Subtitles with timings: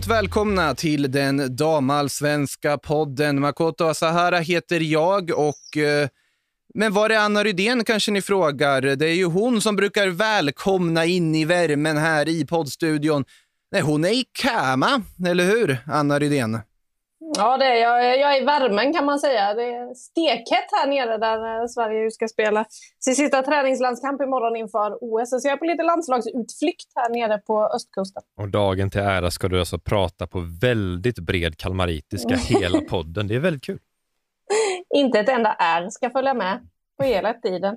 [0.00, 3.40] Varmt välkomna till den damallsvenska podden.
[3.40, 6.08] Makoto Asahara heter jag och eh,
[6.74, 8.82] men var är Anna Rydén kanske ni frågar?
[8.82, 13.24] Det är ju hon som brukar välkomna in i värmen här i poddstudion.
[13.72, 16.58] Nej, hon är i Kama, eller hur, Anna Rydén?
[17.36, 18.18] Ja, det är jag.
[18.18, 19.54] Jag är i värmen kan man säga.
[19.54, 22.64] Det är stekhett här nere där Sverige ska spela
[23.04, 25.30] sin sista träningslandskamp imorgon inför OS.
[25.30, 28.22] Så jag är på lite landslagsutflykt här nere på östkusten.
[28.40, 33.28] Och dagen till ära ska du alltså prata på väldigt bred kalmaritiska hela podden.
[33.28, 33.78] Det är väldigt kul.
[34.94, 36.68] Inte ett enda R ska följa med
[36.98, 37.76] på hela tiden.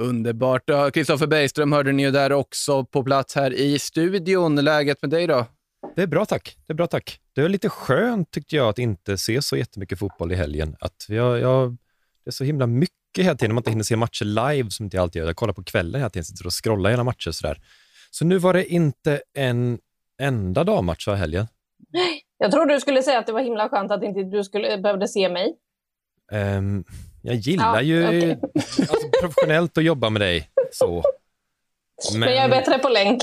[0.00, 0.70] Underbart.
[0.94, 4.56] Kristoffer Bergström hörde ni ju där också på plats här i studion.
[4.56, 5.46] Läget med dig då?
[5.96, 6.56] Det är bra tack.
[6.66, 7.20] Det är bra tack.
[7.32, 10.76] Det är lite skönt tyckte jag att inte se så jättemycket fotboll i helgen.
[10.80, 11.70] Att jag, jag,
[12.24, 14.96] det är så himla mycket hela tiden, man inte hinner se matcher live som inte
[14.96, 15.26] jag alltid gör.
[15.26, 17.60] Jag kollar på kvällen hela tiden, sitter och scrollar hela matcher sådär.
[18.10, 19.78] Så nu var det inte en
[20.20, 21.46] enda dammatch av helgen.
[22.38, 25.08] Jag trodde du skulle säga att det var himla skönt att inte du skulle, behövde
[25.08, 25.54] se mig.
[26.32, 26.84] Um,
[27.22, 28.36] jag gillar ja, ju okay.
[28.64, 30.50] alltså, professionellt att jobba med dig.
[30.72, 31.02] så.
[32.12, 33.22] Men, Men jag är bättre på länk.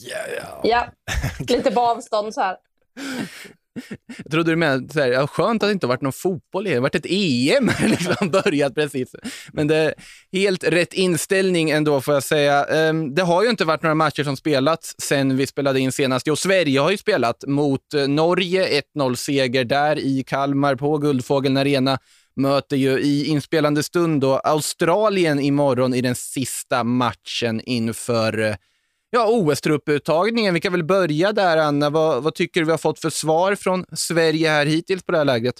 [0.00, 0.60] Yeah.
[0.62, 0.86] Ja,
[1.38, 2.56] lite på avstånd så här.
[4.16, 6.70] Jag trodde du menade, så här, ja, skönt att det inte varit någon fotboll i
[6.70, 9.14] det har varit ett EM liksom börjat precis.
[9.52, 9.94] Men det är
[10.32, 12.64] helt rätt inställning ändå får jag säga.
[12.64, 16.26] Ehm, det har ju inte varit några matcher som spelats sen vi spelade in senast.
[16.26, 21.98] Jo, Sverige har ju spelat mot eh, Norge, 1-0-seger där i Kalmar på Guldfågeln Arena.
[22.36, 28.54] Möter ju i inspelande stund då Australien imorgon i den sista matchen inför eh,
[29.14, 30.54] Ja, OS-trupputtagningen.
[30.54, 31.90] Vi kan väl börja där, Anna.
[31.90, 35.18] Vad, vad, tycker du vi har fått för svar från Sverige här hittills på det
[35.18, 35.54] här lägret?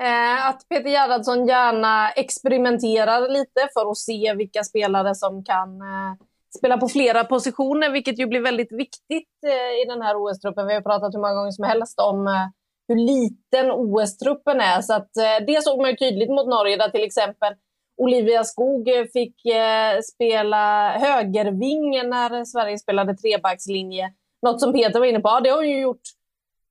[0.00, 6.14] Eh, att Peter Gerhardsson gärna experimenterar lite för att se vilka spelare som kan eh,
[6.58, 10.66] spela på flera positioner, vilket ju blir väldigt viktigt eh, i den här OS-truppen.
[10.66, 12.46] Vi har pratat hur många gånger som helst om eh,
[12.88, 14.82] hur liten OS-truppen är.
[14.82, 17.54] Så att, eh, det såg man ju tydligt mot Norge, där till exempel
[17.98, 24.12] Olivia Skog fick eh, spela högerving när Sverige spelade trebackslinje.
[24.42, 26.02] Något som Peter var inne på, ja, det har hon ju gjort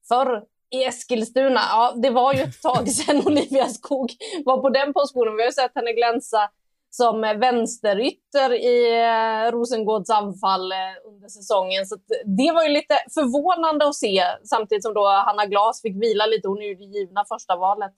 [0.07, 1.59] förr i Eskilstuna.
[1.71, 4.11] Ja, det var ju ett tag sedan Olivia Skog
[4.45, 5.35] var på den positionen.
[5.38, 6.49] Vi har sett henne glänsa
[6.89, 10.77] som vänsterytter i eh, Rosengårds anfall eh,
[11.07, 11.85] under säsongen.
[11.85, 11.95] Så
[12.38, 16.47] det var ju lite förvånande att se, samtidigt som då Hanna Glas fick vila lite.
[16.47, 17.94] Hon är ju det givna första valet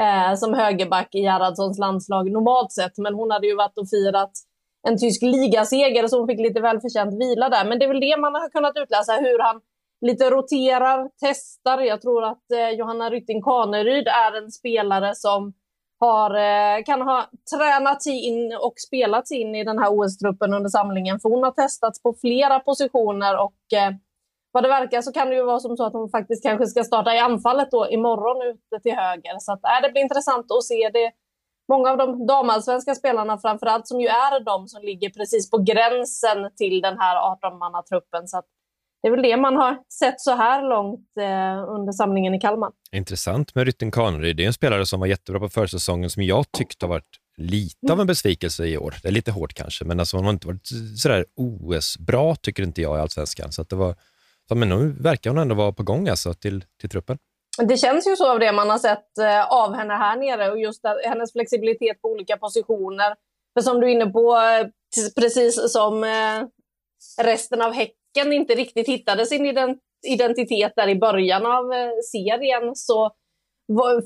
[0.00, 2.98] eh, som högerback i Gerhardssons landslag normalt sett.
[2.98, 4.32] Men hon hade ju varit och firat
[4.88, 7.64] en tysk ligaseger så hon fick lite välförtjänt vila där.
[7.64, 9.60] Men det är väl det man har kunnat utläsa, hur han
[10.06, 11.80] lite roterar, testar.
[11.80, 15.52] Jag tror att eh, Johanna Rytting Kaneryd är en spelare som
[16.00, 17.26] har, eh, kan ha
[17.56, 21.20] tränat in och spelat in i den här OS-truppen under samlingen.
[21.20, 23.90] För hon har testats på flera positioner och eh,
[24.52, 26.84] vad det verkar så kan det ju vara som så att hon faktiskt kanske ska
[26.84, 29.38] starta i anfallet då imorgon ute till höger.
[29.38, 30.90] Så att, äh, det blir intressant att se.
[30.92, 31.12] det.
[31.68, 36.50] Många av de damallsvenska spelarna framförallt som ju är de som ligger precis på gränsen
[36.56, 38.26] till den här 18-mannatruppen.
[38.26, 38.44] Så att,
[39.02, 42.70] det är väl det man har sett så här långt eh, under samlingen i Kalmar.
[42.92, 44.36] Intressant med Rytting Kaneryd.
[44.36, 47.92] Det är en spelare som var jättebra på försäsongen som jag tyckte har varit lite
[47.92, 48.94] av en besvikelse i år.
[49.02, 52.82] Det är lite hårt kanske, men alltså hon har inte varit sådär OS-bra tycker inte
[52.82, 53.52] jag i allsvenskan.
[53.52, 53.94] Så att det var
[54.54, 57.18] men nu verkar hon ändå vara på gång alltså, till, till truppen.
[57.58, 60.58] Det känns ju så av det man har sett eh, av henne här nere och
[60.58, 63.14] just hennes flexibilitet på olika positioner.
[63.54, 64.38] För som du är inne på,
[65.16, 66.46] precis som eh,
[67.22, 69.58] resten av Häcken inte riktigt hittade sin
[70.06, 73.10] identitet där i början av eh, serien så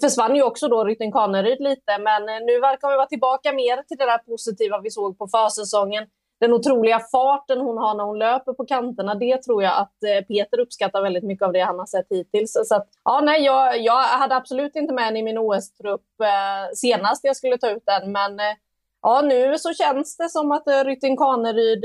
[0.01, 1.99] försvann ju också då Rytting Kaneryd lite.
[1.99, 6.07] Men nu verkar vi vara tillbaka mer till det där positiva vi såg på försäsongen
[6.41, 10.25] den otroliga farten hon har när hon löper på kanterna, det tror jag att eh,
[10.25, 12.53] Peter uppskattar väldigt mycket av det han har sett hittills.
[12.65, 16.75] Så att, ja, nej, jag, jag hade absolut inte med henne i min OS-trupp eh,
[16.75, 18.57] senast jag skulle ta ut den, men eh,
[19.03, 21.85] ja, nu så känns det som att eh, Rytting Kaneryd,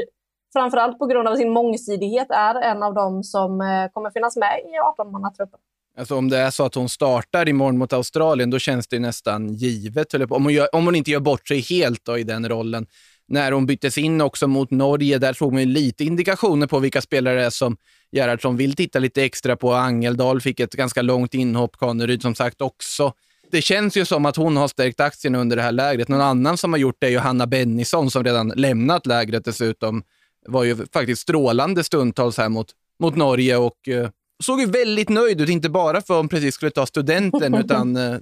[0.53, 4.59] framförallt på grund av sin mångsidighet, är en av dem som eh, kommer finnas med
[4.59, 5.59] i 18-mannatruppen.
[5.97, 9.53] Alltså om det är så att hon startar imorgon mot Australien, då känns det nästan
[9.53, 10.13] givet.
[10.13, 12.87] Om hon, gör, om hon inte gör bort sig helt då, i den rollen
[13.27, 15.17] när hon byttes in också mot Norge.
[15.17, 17.77] Där såg man lite indikationer på vilka spelare det är som
[18.11, 19.73] Gerhardsson vill titta lite extra på.
[19.73, 23.13] Angeldal fick ett ganska långt inhopp, Kaneryd som sagt också.
[23.51, 26.07] Det känns ju som att hon har stärkt aktien under det här lägret.
[26.07, 30.03] Någon annan som har gjort det är ju Hanna Bennison som redan lämnat lägret dessutom.
[30.45, 32.67] Var ju faktiskt strålande stundtals här mot,
[32.99, 34.09] mot Norge och eh,
[34.43, 35.49] såg ju väldigt nöjd ut.
[35.49, 38.17] Inte bara för att hon precis skulle ta studenten, utan eh,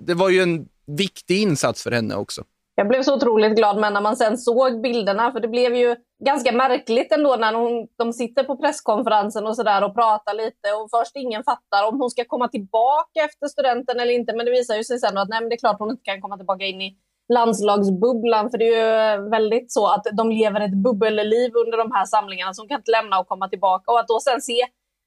[0.00, 2.44] det var ju en viktig insats för henne också.
[2.78, 5.96] Jag blev så otroligt glad men när man sen såg bilderna, för det blev ju
[6.24, 10.90] ganska märkligt ändå när hon, de sitter på presskonferensen och sådär och pratar lite och
[10.90, 14.36] först ingen fattar om hon ska komma tillbaka efter studenten eller inte.
[14.36, 16.20] Men det visar ju sig sen att nej, men det är klart hon inte kan
[16.20, 16.96] komma tillbaka in i
[17.32, 18.50] landslagsbubblan.
[18.50, 22.54] För det är ju väldigt så att de lever ett bubbelliv under de här samlingarna
[22.54, 23.92] så hon kan inte lämna och komma tillbaka.
[23.92, 24.60] Och att då sen se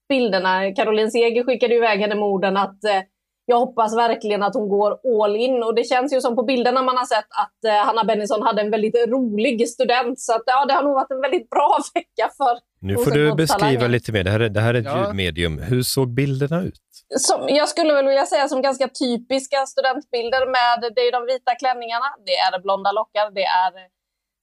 [0.10, 0.72] bilderna.
[0.76, 3.02] Caroline Seger skickade iväg henne med orden att eh,
[3.50, 4.92] jag hoppas verkligen att hon går
[5.24, 5.64] all in.
[5.64, 8.62] Och det känns ju som på bilderna man har sett att eh, Hanna Bennison hade
[8.62, 10.20] en väldigt rolig student.
[10.20, 13.36] Så att, ja, det har nog varit en väldigt bra vecka för Nu får du
[13.36, 14.24] beskriva lite mer.
[14.24, 15.06] Det här är, det här är ett ja.
[15.06, 15.60] ljudmedium.
[15.60, 16.80] Hur såg bilderna ut?
[17.18, 21.52] Som, jag skulle väl vilja säga som ganska typiska studentbilder med det är de vita
[21.62, 23.72] klänningarna, det är blonda lockar, det är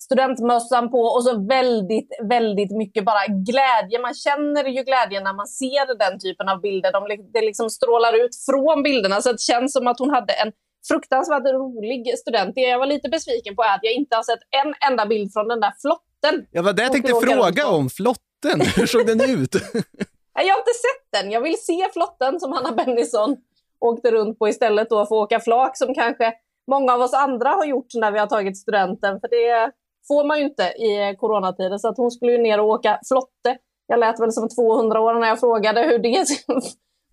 [0.07, 3.99] studentmössan på och så väldigt, väldigt mycket bara glädje.
[4.01, 6.93] Man känner ju glädje när man ser den typen av bilder.
[6.93, 7.01] De,
[7.33, 10.53] det liksom strålar ut från bilderna så det känns som att hon hade en
[10.89, 12.55] fruktansvärt rolig student.
[12.55, 15.33] Det jag var lite besviken på är att jag inte har sett en enda bild
[15.33, 16.47] från den där flotten.
[16.53, 17.91] Ja, vad det jag tänkte fråga om.
[17.91, 19.55] Flotten, hur såg den ut?
[20.47, 21.31] jag har inte sett den.
[21.31, 23.37] Jag vill se flotten som Hanna Bennison
[23.81, 26.33] åkte runt på istället då för att åka flak som kanske
[26.67, 29.21] många av oss andra har gjort när vi har tagit studenten.
[29.21, 29.73] För det
[30.09, 31.79] får man ju inte i coronatider.
[31.79, 33.59] Så att hon skulle ju ner och åka flotte.
[33.87, 36.27] Jag lät väl som 200 år när jag frågade hur det,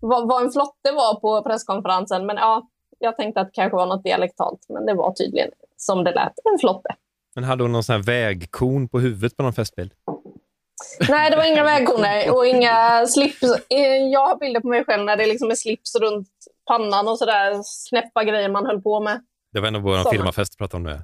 [0.00, 2.26] vad en flotte var på presskonferensen.
[2.26, 2.68] Men ja,
[2.98, 6.32] jag tänkte att det kanske var något dialektalt, men det var tydligen som det lät,
[6.52, 6.94] en flotte.
[7.34, 9.92] Men hade hon någon sån här vägkon på huvudet på någon festbild?
[11.08, 13.40] Nej, det var inga vägkoner och inga slips.
[14.12, 16.28] Jag har bilder på mig själv när det liksom är slips runt
[16.66, 19.24] pannan och sådär knäppa grejer man höll på med.
[19.52, 21.02] Det var en av våra filmafest pratade om det.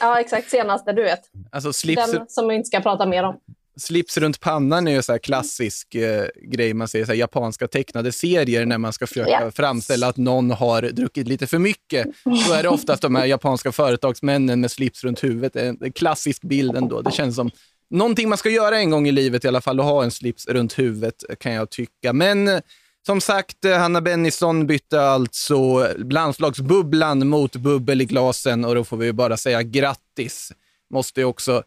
[0.00, 0.50] Ja, exakt.
[0.50, 1.20] Senaste, du vet.
[1.50, 2.12] Alltså, slips...
[2.12, 3.40] Den som vi inte ska prata mer om.
[3.76, 8.66] Slips runt pannan är ju så klassisk eh, grej man ser i japanska tecknade serier
[8.66, 9.54] när man ska försöka yes.
[9.54, 12.06] framställa att någon har druckit lite för mycket.
[12.24, 15.56] Då är det oftast de här japanska företagsmännen med slips runt huvudet.
[15.56, 17.02] En klassisk bild ändå.
[17.02, 17.50] Det känns som
[17.90, 20.46] någonting man ska göra en gång i livet i alla fall, att ha en slips
[20.46, 22.12] runt huvudet kan jag tycka.
[22.12, 22.60] Men
[23.06, 28.96] som sagt, eh, Hanna Bennison bytte alltså landslagsbubblan mot bubbel i glasen och då får
[28.96, 30.52] vi bara säga grattis.
[30.90, 31.62] Måste ju också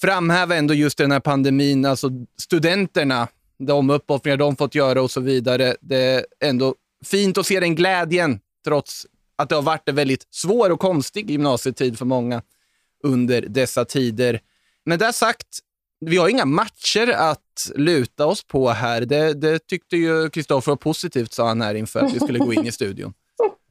[0.00, 5.20] framhäva ändå just den här pandemin, alltså studenterna, de uppoffringar de fått göra och så
[5.20, 5.76] vidare.
[5.80, 6.74] Det är ändå
[7.04, 9.06] fint att se den glädjen, trots
[9.36, 12.42] att det har varit en väldigt svår och konstig gymnasietid för många
[13.04, 14.40] under dessa tider.
[14.84, 15.58] Men det sagt,
[16.00, 19.00] vi har inga matcher att luta oss på här.
[19.00, 22.52] Det, det tyckte ju Kristoffer var positivt, sa han här inför att vi skulle gå
[22.52, 23.12] in i studion.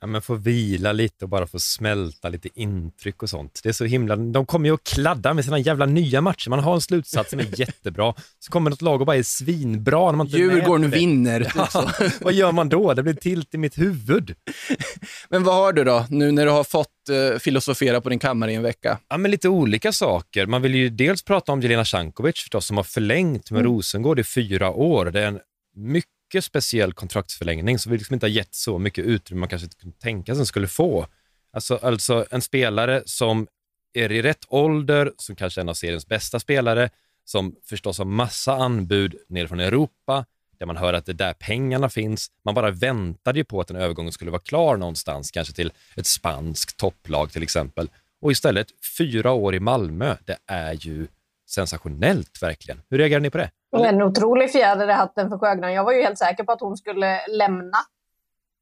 [0.08, 3.60] Ja, men få vila lite och bara få smälta lite intryck och sånt.
[3.64, 4.16] Det är så himla...
[4.16, 6.50] De kommer ju att kladda med sina jävla nya matcher.
[6.50, 10.06] Man har en slutsats som är jättebra, så kommer något lag och bara är svinbra.
[10.06, 11.52] När man inte Djurgården vinner.
[11.56, 12.94] Ja, vad gör man då?
[12.94, 14.36] Det blir tilt i mitt huvud.
[15.30, 18.52] Men vad har du då, nu när du har fått uh, filosofera på din kammare
[18.52, 19.00] i en vecka?
[19.10, 20.46] Ja, men lite olika saker.
[20.46, 23.72] Man vill ju dels prata om Jelena Cankovic förstås, som har förlängt med mm.
[23.72, 25.06] Rosengård i fyra år.
[25.06, 25.40] Det är en
[25.76, 29.66] mycket mycket speciell kontraktsförlängning som vi liksom inte har gett så mycket utrymme man kanske
[29.66, 31.08] inte kunde tänka sig skulle få.
[31.54, 33.48] Alltså, alltså en spelare som
[33.94, 36.90] är i rätt ålder, som kanske är en av seriens bästa spelare,
[37.26, 40.26] som förstås har massa anbud nerifrån Europa,
[40.60, 42.28] där man hör att det är där pengarna finns.
[42.46, 46.08] Man bara väntade ju på att den övergången skulle vara klar någonstans, kanske till ett
[46.08, 47.90] spanskt topplag till exempel.
[48.22, 48.68] Och istället
[48.98, 51.08] fyra år i Malmö, det är ju
[51.50, 52.82] sensationellt verkligen.
[52.90, 53.52] Hur reagerar ni på det?
[53.72, 55.74] En otrolig fjäder i hatten för Sjögren.
[55.74, 57.78] Jag var ju helt säker på att hon skulle lämna.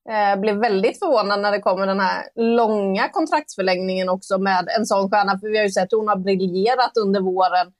[0.05, 4.85] Jag eh, blev väldigt förvånad när det kommer den här långa kontraktsförlängningen också med en
[4.85, 5.39] sån stjärna.
[5.39, 7.73] För vi har ju sett att hon har briljerat under våren.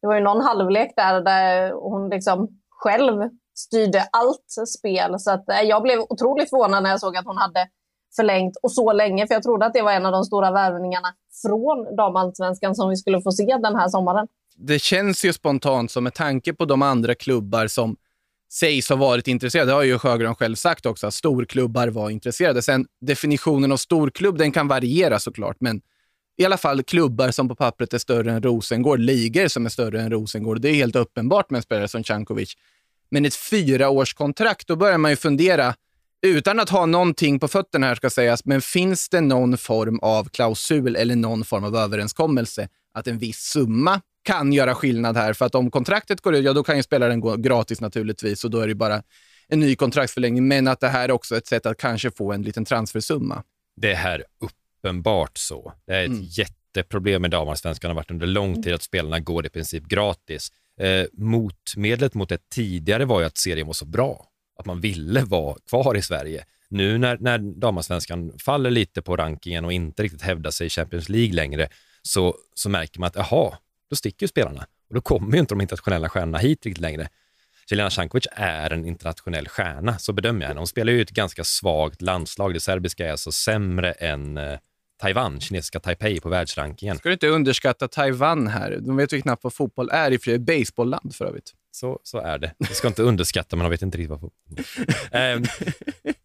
[0.00, 5.20] Det var ju någon halvlek där, där hon liksom själv styrde allt spel.
[5.20, 7.68] Så att, eh, jag blev otroligt förvånad när jag såg att hon hade
[8.16, 9.26] förlängt och så länge.
[9.26, 11.08] För jag trodde att det var en av de stora värvningarna
[11.42, 16.04] från damallsvenskan som vi skulle få se den här sommaren det känns ju spontant som
[16.04, 17.96] med tanke på de andra klubbar som
[18.52, 19.70] sägs ha varit intresserade.
[19.70, 22.62] Det har ju Sjögran själv sagt också, att storklubbar var intresserade.
[22.62, 25.80] Sen definitionen av storklubb, den kan variera såklart, men
[26.38, 30.02] i alla fall klubbar som på pappret är större än Rosengård, ligor som är större
[30.02, 30.60] än Rosengård.
[30.60, 32.54] Det är helt uppenbart med en spelare som Cankovic.
[33.10, 35.74] Men ett fyraårskontrakt, då börjar man ju fundera,
[36.22, 40.28] utan att ha någonting på fötterna här ska sägas, men finns det någon form av
[40.28, 45.32] klausul eller någon form av överenskommelse att en viss summa kan göra skillnad här.
[45.32, 48.50] För att om kontraktet går ut, ja då kan ju spelaren gå gratis naturligtvis och
[48.50, 49.02] då är det bara
[49.48, 50.48] en ny kontraktsförlängning.
[50.48, 53.42] Men att det här är också ett sätt att kanske få en liten transfersumma.
[53.76, 55.72] Det är här uppenbart så.
[55.86, 56.22] Det är ett mm.
[56.22, 60.52] jätteproblem i damallsvenskan har varit under lång tid att spelarna går i princip gratis.
[60.80, 64.26] Eh, motmedlet mot det tidigare var ju att serien var så bra,
[64.58, 66.44] att man ville vara kvar i Sverige.
[66.68, 71.08] Nu när, när damallsvenskan faller lite på rankingen och inte riktigt hävdar sig i Champions
[71.08, 71.68] League längre,
[72.02, 73.58] så, så märker man att jaha,
[73.90, 74.66] då sticker ju spelarna.
[74.88, 77.08] Och då kommer ju inte de internationella stjärnorna hit riktigt längre.
[77.70, 80.60] Jelena Cankovic är en internationell stjärna, så bedömer jag henne.
[80.60, 82.54] Hon spelar ju ett ganska svagt landslag.
[82.54, 84.58] Det serbiska är alltså sämre än eh,
[85.00, 86.98] Taiwan, kinesiska Taipei på världsrankingen.
[86.98, 88.78] Ska du inte underskatta Taiwan här?
[88.80, 91.54] De vet ju knappt vad fotboll är i för baseballland för övrigt.
[91.70, 92.54] Så, så är det.
[92.58, 94.64] Jag ska inte underskatta, men de vet inte riktigt vad fotboll
[95.10, 95.40] eh,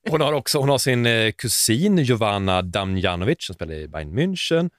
[0.10, 4.70] Hon har också hon har sin eh, kusin Jovana Damjanovic som spelar i Bayern München.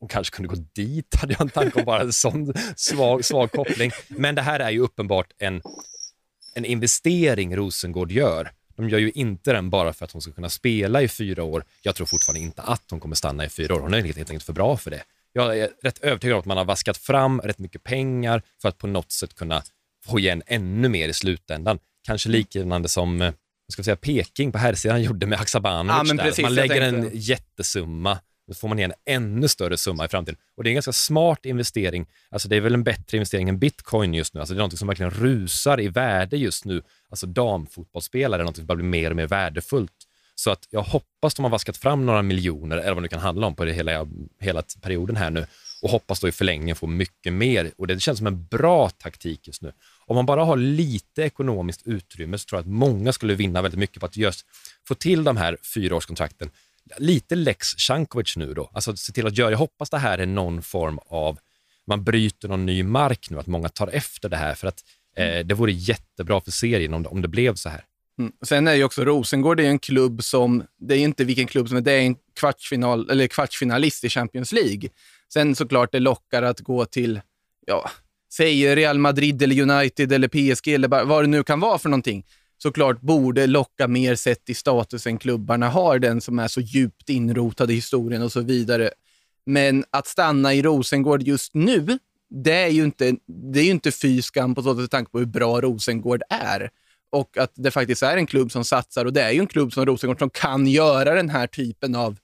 [0.00, 3.52] Hon kanske kunde gå dit, hade jag en tanke om, bara en sån svag, svag
[3.52, 3.90] koppling.
[4.08, 5.62] Men det här är ju uppenbart en,
[6.54, 8.50] en investering Rosengård gör.
[8.76, 11.64] De gör ju inte den bara för att hon ska kunna spela i fyra år.
[11.82, 13.80] Jag tror fortfarande inte att hon kommer stanna i fyra år.
[13.80, 15.02] Hon är helt enkelt för bra för det.
[15.32, 18.78] Jag är rätt övertygad om att man har vaskat fram rätt mycket pengar för att
[18.78, 19.62] på något sätt kunna
[20.06, 21.78] få igen ännu mer i slutändan.
[22.06, 23.32] Kanske liknande som eh,
[23.72, 26.12] ska säga, Peking på herrsidan gjorde med Haksabanovic.
[26.12, 30.40] Ja, precis, man lägger en jättesumma då får man igen ännu större summa i framtiden.
[30.56, 32.06] Och det är en ganska smart investering.
[32.30, 34.40] Alltså det är väl en bättre investering än bitcoin just nu.
[34.40, 36.82] Alltså det är något som verkligen rusar i värde just nu.
[37.10, 39.92] Alltså damfotbollsspelare är något som bara blir mer och mer värdefullt.
[40.34, 43.46] Så att jag hoppas de har vaskat fram några miljoner, eller vad det kan handla
[43.46, 44.06] om på det hela,
[44.40, 45.46] hela perioden här nu
[45.82, 47.72] och hoppas då i förlängningen få mycket mer.
[47.78, 49.72] Och Det känns som en bra taktik just nu.
[50.06, 53.78] Om man bara har lite ekonomiskt utrymme så tror jag att många skulle vinna väldigt
[53.80, 54.46] mycket på att just
[54.88, 56.50] få till de här fyraårskontrakten
[56.96, 58.70] lite lex Cankovic nu då.
[58.72, 61.38] Alltså se till att göra, jag hoppas det här är någon form av,
[61.86, 64.84] man bryter någon ny mark nu, att många tar efter det här för att
[65.16, 67.84] eh, det vore jättebra för serien om det, om det blev så här.
[68.18, 68.32] Mm.
[68.42, 71.76] Sen är ju också Rosengård är en klubb som, det är inte vilken klubb som
[71.76, 74.88] är, det är en kvartsfinal, eller kvartsfinalist i Champions League.
[75.32, 77.20] Sen såklart det lockar att gå till,
[77.66, 77.90] ja,
[78.32, 82.24] säg Real Madrid eller United eller PSG eller vad det nu kan vara för någonting
[82.58, 87.70] såklart borde locka mer sett i statusen klubbarna har, den som är så djupt inrotad
[87.70, 88.90] i historien och så vidare.
[89.46, 91.98] Men att stanna i Rosengård just nu,
[92.30, 93.16] det är ju inte,
[93.52, 96.70] det är ju inte fy skam på så sätt tanke på hur bra Rosengård är.
[97.10, 99.72] Och att det faktiskt är en klubb som satsar och det är ju en klubb
[99.72, 102.18] som Rosengård som kan göra den här typen av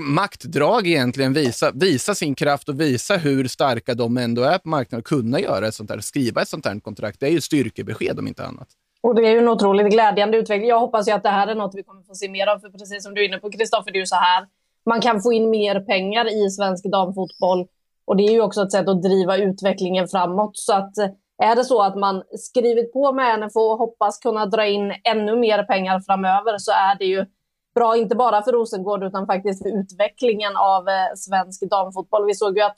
[0.00, 5.00] maktdrag egentligen, visa, visa sin kraft och visa hur starka de ändå är på marknaden
[5.00, 7.20] och kunna göra ett sånt här, skriva ett sånt här kontrakt.
[7.20, 8.68] Det är ju ett styrkebesked om inte annat.
[9.02, 10.68] Och det är ju en otroligt glädjande utveckling.
[10.68, 12.58] Jag hoppas ju att det här är något vi kommer få se mer av.
[12.58, 14.46] För precis som du är inne på Kristoffer, det är ju så här.
[14.86, 17.66] Man kan få in mer pengar i svensk damfotboll.
[18.04, 20.50] Och det är ju också ett sätt att driva utvecklingen framåt.
[20.54, 21.08] Så att eh,
[21.42, 25.36] är det så att man skrivit på med NFO och hoppas kunna dra in ännu
[25.36, 27.26] mer pengar framöver så är det ju
[27.74, 32.26] bra, inte bara för Rosengård utan faktiskt för utvecklingen av eh, svensk damfotboll.
[32.26, 32.76] Vi såg ju att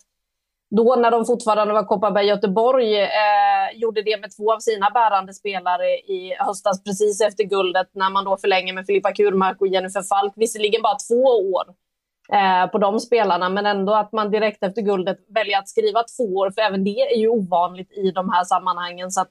[0.77, 5.33] då när de fortfarande var Kopparberg Göteborg eh, gjorde det med två av sina bärande
[5.35, 10.03] spelare i höstas precis efter guldet när man då förlänger med Filippa Kurmark och Jennifer
[10.03, 10.33] Falk.
[10.37, 11.23] Visserligen bara två
[11.57, 11.65] år
[12.33, 16.25] eh, på de spelarna men ändå att man direkt efter guldet väljer att skriva två
[16.25, 19.11] år för även det är ju ovanligt i de här sammanhangen.
[19.11, 19.25] Så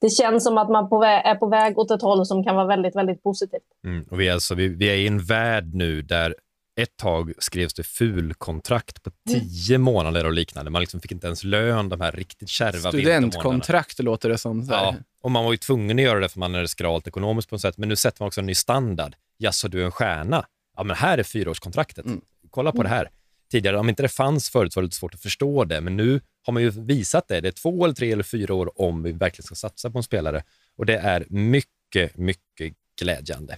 [0.00, 2.66] det känns som att man på är på väg åt ett håll som kan vara
[2.66, 3.68] väldigt, väldigt positivt.
[3.84, 6.34] Mm, och vi, är alltså, vi, vi är i en värld nu där
[6.78, 9.40] ett tag skrevs det fulkontrakt på mm.
[9.40, 9.84] tio mm.
[9.84, 10.70] månader och liknande.
[10.70, 14.66] Man liksom fick inte ens lön de här riktigt kärva Studentkontrakt låter det som.
[14.70, 17.54] Ja, och man var ju tvungen att göra det för man är skralt ekonomiskt på
[17.54, 17.78] något sätt.
[17.78, 19.14] Men nu sätter man också en ny standard.
[19.36, 20.46] Jaså, du är en stjärna?
[20.76, 22.06] Ja, men här är fyraårskontraktet.
[22.06, 22.20] Mm.
[22.50, 23.10] Kolla på det här.
[23.50, 26.20] Tidigare, om inte det fanns förut var det lite svårt att förstå det, men nu
[26.46, 27.40] har man ju visat det.
[27.40, 30.02] Det är två eller tre eller fyra år om vi verkligen ska satsa på en
[30.02, 30.42] spelare
[30.76, 33.56] och det är mycket, mycket glädjande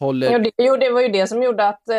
[0.00, 0.32] håller...
[0.32, 1.96] Jo, det, jo, det var ju det som gjorde att eh,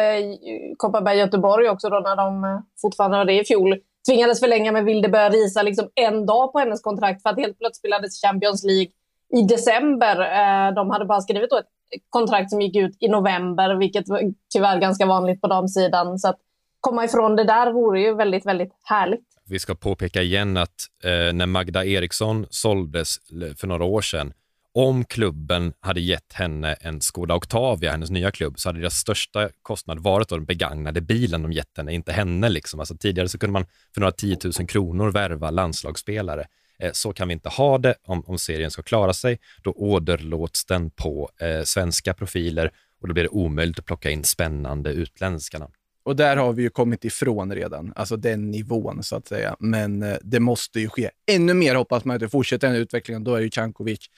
[0.77, 5.09] Kopparberg-Göteborg också, då, när de eh, fortfarande var det i fjol, tvingades förlänga med Vilde
[5.09, 8.91] börja risa liksom en dag på hennes kontrakt för att helt plötsligt spelades Champions League
[9.37, 10.19] i december.
[10.19, 11.65] Eh, de hade bara skrivit då ett
[12.09, 14.21] kontrakt som gick ut i november, vilket var
[14.53, 16.19] tyvärr ganska vanligt på damsidan.
[16.19, 16.39] Så att
[16.79, 19.25] komma ifrån det där vore ju väldigt, väldigt härligt.
[19.49, 23.17] Vi ska påpeka igen att eh, när Magda Eriksson såldes
[23.57, 24.33] för några år sedan
[24.77, 29.49] om klubben hade gett henne en Skoda Octavia, hennes nya klubb, så hade deras största
[29.61, 32.49] kostnad varit den begagnade bilen de gett henne, inte henne.
[32.49, 32.79] Liksom.
[32.79, 36.45] Alltså, tidigare så kunde man för några tiotusen kronor värva landslagsspelare.
[36.79, 39.39] Eh, så kan vi inte ha det om, om serien ska klara sig.
[39.63, 44.23] Då åderlåts den på eh, svenska profiler och då blir det omöjligt att plocka in
[44.23, 45.73] spännande utländska namn.
[46.03, 49.55] Och där har vi ju kommit ifrån redan, alltså den nivån så att säga.
[49.59, 53.23] Men eh, det måste ju ske ännu mer hoppas man att det fortsätter den utvecklingen.
[53.23, 54.09] Då är ju Cankovic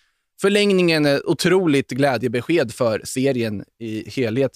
[0.42, 4.52] Förlängningen är otroligt glädjebesked för serien i helhet.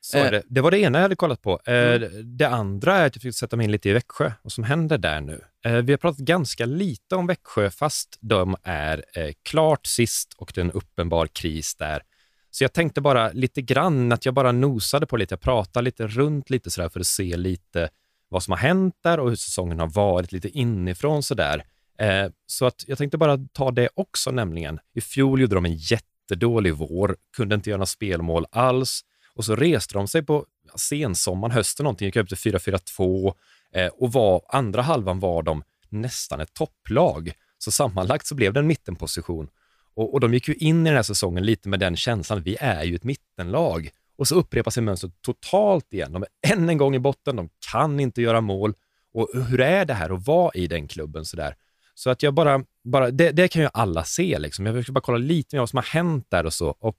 [0.00, 0.30] Så eh.
[0.30, 0.42] det.
[0.46, 1.60] det var det ena jag hade kollat på.
[1.66, 2.10] Eh, mm.
[2.36, 4.98] Det andra är att jag fick sätta mig in lite i Växjö, vad som händer
[4.98, 5.40] där nu.
[5.64, 9.04] Eh, vi har pratat ganska lite om Växjö, fast de är
[9.42, 12.02] klart sist och det är en uppenbar kris där.
[12.50, 15.32] Så jag tänkte bara lite grann att jag bara nosade på lite.
[15.32, 17.88] Jag pratade lite runt lite sådär för att se lite
[18.28, 21.64] vad som har hänt där och hur säsongen har varit lite inifrån sådär.
[21.98, 24.80] Eh, så att jag tänkte bara ta det också nämligen.
[24.94, 29.56] I fjol gjorde de en jättedålig vår, kunde inte göra några spelmål alls och så
[29.56, 30.46] reste de sig på
[30.76, 33.34] sensommaren, hösten någonting, gick upp till 4-4-2
[33.74, 37.32] eh, och var, andra halvan var de nästan ett topplag.
[37.58, 39.48] Så sammanlagt så blev det en mittenposition.
[39.94, 42.56] Och, och de gick ju in i den här säsongen lite med den känslan, vi
[42.60, 43.90] är ju ett mittenlag.
[44.16, 46.12] Och så upprepar sig mönstret totalt igen.
[46.12, 48.74] De är än en gång i botten, de kan inte göra mål.
[49.14, 51.56] Och hur är det här att vara i den klubben sådär?
[52.02, 54.66] Så att jag bara, bara det, det kan ju alla se liksom.
[54.66, 56.68] Jag försöker bara kolla lite mer vad som har hänt där och så.
[56.68, 56.98] Och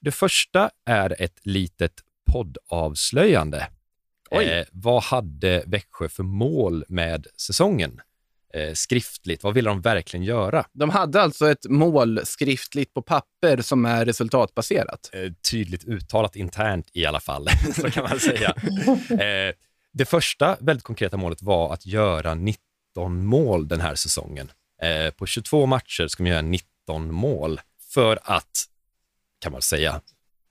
[0.00, 1.92] det första är ett litet
[2.32, 3.68] poddavslöjande.
[4.30, 8.00] Eh, vad hade Växjö för mål med säsongen?
[8.54, 10.66] Eh, skriftligt, vad ville de verkligen göra?
[10.72, 15.10] De hade alltså ett mål skriftligt på papper som är resultatbaserat.
[15.12, 18.54] Eh, tydligt uttalat internt i alla fall, så kan man säga.
[19.10, 19.54] Eh,
[19.92, 22.34] det första väldigt konkreta målet var att göra
[22.94, 24.50] 19 mål den här säsongen.
[24.82, 27.60] Eh, på 22 matcher ska man göra 19 mål
[27.94, 28.64] för att,
[29.40, 30.00] kan man säga,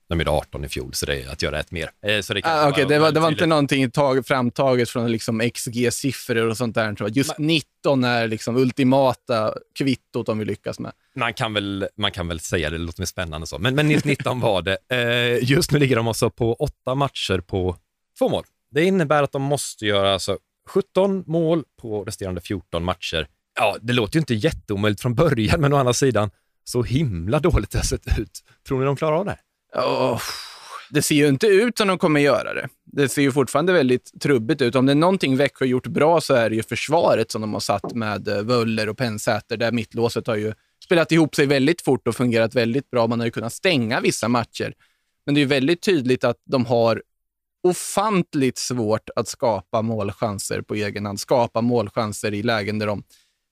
[0.08, 1.90] de gjorde 18 i fjol, så det är att göra ett mer.
[2.06, 5.40] Eh, så det, ah, okay, det, var, det var inte någonting tag, framtaget från liksom
[5.42, 7.08] XG-siffror och sånt där.
[7.08, 10.92] Just Men, 19 är liksom ultimata kvittot om vi lyckas med.
[11.14, 13.58] Man kan väl, man kan väl säga det, det låter mer spännande så.
[13.58, 14.78] Men, men 19 var det.
[14.88, 17.76] Eh, just nu ligger de alltså på åtta matcher på
[18.18, 18.44] två mål.
[18.70, 23.28] Det innebär att de måste göra alltså 17 mål på resterande 14 matcher.
[23.58, 26.30] Ja, det låter ju inte jätteomöjligt från början, men å andra sidan,
[26.64, 28.44] så himla dåligt det har sett ut.
[28.68, 29.38] Tror ni de klarar av det?
[29.74, 30.20] Oh,
[30.90, 32.68] det ser ju inte ut som de kommer göra det.
[32.84, 34.74] Det ser ju fortfarande väldigt trubbigt ut.
[34.74, 37.52] Om det är någonting Växjö har gjort bra så är det ju försvaret som de
[37.52, 40.52] har satt med eh, völler Wöller och Pennsäter, där mittlåset har ju
[40.84, 43.06] spelat ihop sig väldigt fort och fungerat väldigt bra.
[43.06, 44.74] Man har ju kunnat stänga vissa matcher.
[45.26, 47.02] Men det är ju väldigt tydligt att de har
[47.64, 51.20] ofantligt svårt att skapa målchanser på egen hand.
[51.20, 53.02] Skapa målchanser i lägen där de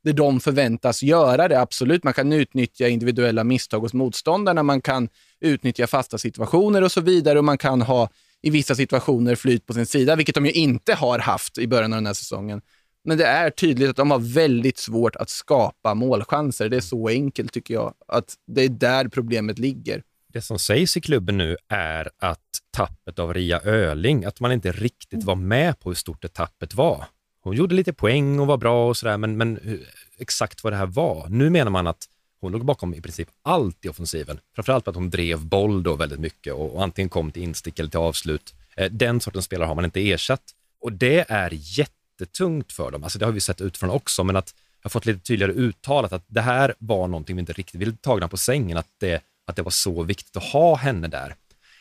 [0.05, 1.61] där de förväntas göra det.
[1.61, 5.09] Absolut, man kan utnyttja individuella misstag hos motståndarna, man kan
[5.41, 8.09] utnyttja fasta situationer och så vidare och man kan ha
[8.43, 11.93] i vissa situationer flyt på sin sida, vilket de ju inte har haft i början
[11.93, 12.61] av den här säsongen.
[13.05, 16.69] Men det är tydligt att de har väldigt svårt att skapa målchanser.
[16.69, 20.03] Det är så enkelt tycker jag, att det är där problemet ligger.
[20.33, 22.39] Det som sägs i klubben nu är att
[22.71, 26.75] tappet av Ria Öling, att man inte riktigt var med på hur stort det tappet
[26.75, 27.05] var.
[27.41, 29.75] Hon gjorde lite poäng och var bra och sådär, men, men eh,
[30.19, 31.27] exakt vad det här var.
[31.29, 32.09] Nu menar man att
[32.41, 34.41] hon låg bakom i princip allt i offensiven.
[34.55, 37.91] Framförallt att hon drev boll då väldigt mycket och, och antingen kom till instick eller
[37.91, 38.55] till avslut.
[38.77, 40.43] Eh, den sortens spelare har man inte ersatt
[40.81, 43.05] och det är jättetungt för dem.
[43.05, 46.13] Alltså det har vi sett utifrån också, men att jag har fått lite tydligare uttalat
[46.13, 49.57] att det här var någonting vi inte riktigt ville tagna på sängen, att det, att
[49.57, 51.35] det var så viktigt att ha henne där.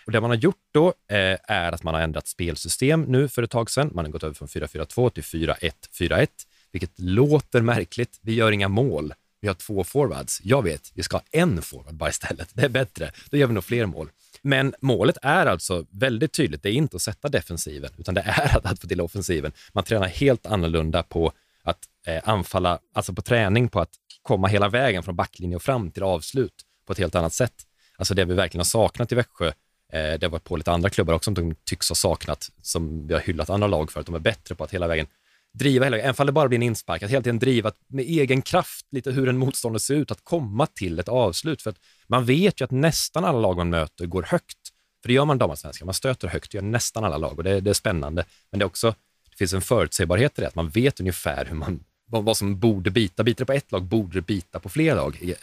[0.05, 3.43] Och det man har gjort då eh, är att man har ändrat spelsystem nu för
[3.43, 3.91] ett tag sedan.
[3.93, 6.27] Man har gått över från 4-4-2 till 4-1-4-1,
[6.71, 8.19] vilket låter märkligt.
[8.21, 9.13] Vi gör inga mål.
[9.41, 10.41] Vi har två forwards.
[10.43, 12.49] Jag vet, vi ska ha en forward bara istället.
[12.53, 13.11] Det är bättre.
[13.29, 14.09] Då gör vi nog fler mål.
[14.41, 16.63] Men målet är alltså väldigt tydligt.
[16.63, 19.51] Det är inte att sätta defensiven, utan det är att, att få till offensiven.
[19.73, 21.31] Man tränar helt annorlunda på
[21.63, 23.89] att eh, anfalla, alltså på träning på att
[24.21, 26.53] komma hela vägen från backlinje och fram till avslut
[26.85, 27.53] på ett helt annat sätt.
[27.97, 29.53] Alltså det vi verkligen har saknat i Växjö eh,
[29.93, 33.13] det har varit på lite andra klubbar också som de tycks ha saknat, som vi
[33.13, 35.07] har hyllat andra lag för, att de är bättre på att hela vägen
[35.53, 38.05] driva hela vägen, även om det bara blir en inspark, att hela tiden driva med
[38.05, 41.61] egen kraft lite hur en motståndare ser ut, att komma till ett avslut.
[41.61, 44.57] För att man vet ju att nästan alla lag man möter går högt.
[45.01, 47.61] För det gör man damallsvenskan, man stöter högt, det gör nästan alla lag och det,
[47.61, 48.25] det, är spännande.
[48.51, 48.95] Men det är också,
[49.29, 52.59] det finns en förutsägbarhet i det, att man vet ungefär hur man, vad, vad som
[52.59, 53.23] borde bita.
[53.23, 55.35] Biter det på ett lag, borde det bita på fler lag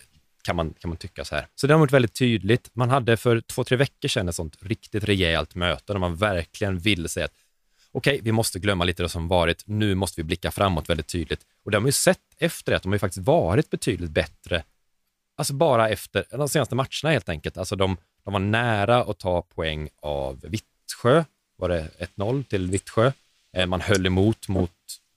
[0.48, 1.46] kan man, kan man tycka så här.
[1.54, 2.70] Så det har varit väldigt tydligt.
[2.72, 6.78] Man hade för två, tre veckor sedan ett sånt riktigt rejält möte där man verkligen
[6.78, 7.34] ville säga att
[7.92, 9.62] okej, okay, vi måste glömma lite det som varit.
[9.66, 11.46] Nu måste vi blicka framåt väldigt tydligt.
[11.64, 14.11] Och det har man ju sett efter det, att de har ju faktiskt varit betydligt
[14.11, 14.62] bättre.
[15.37, 17.58] Alltså bara efter de senaste matcherna helt enkelt.
[17.58, 21.24] Alltså de, de var nära att ta poäng av Vittsjö.
[21.56, 23.12] Var det 1-0 till Vittsjö?
[23.52, 24.72] Eh, man höll emot mot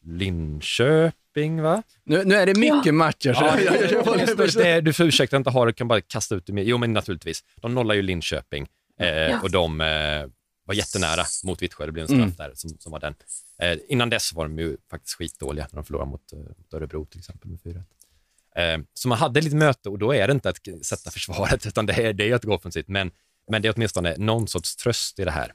[0.05, 1.83] Linköping va?
[2.03, 2.91] Nu, nu är det mycket ja.
[2.91, 3.33] matcher.
[3.33, 6.53] Så ja, jag, jag, du får ursäkta inte ha det, kan bara kasta ut det
[6.53, 6.65] med.
[6.65, 7.43] Jo, men naturligtvis.
[7.55, 8.67] De nollar ju Linköping
[8.99, 9.39] eh, ja.
[9.41, 9.87] och de eh,
[10.65, 11.85] var jättenära mot Vittsjö.
[11.85, 12.35] Det blev en straff mm.
[12.37, 13.15] där som, som var den.
[13.61, 17.05] Eh, innan dess var de ju faktiskt skitdåliga när de förlorade mot, eh, mot Örebro
[17.05, 17.83] till exempel med 4
[18.55, 21.85] eh, Så man hade lite möte och då är det inte att sätta försvaret, utan
[21.85, 22.87] det är, det är att gå offensivt.
[22.87, 23.11] Men,
[23.51, 25.53] men det är åtminstone någon sorts tröst i det här.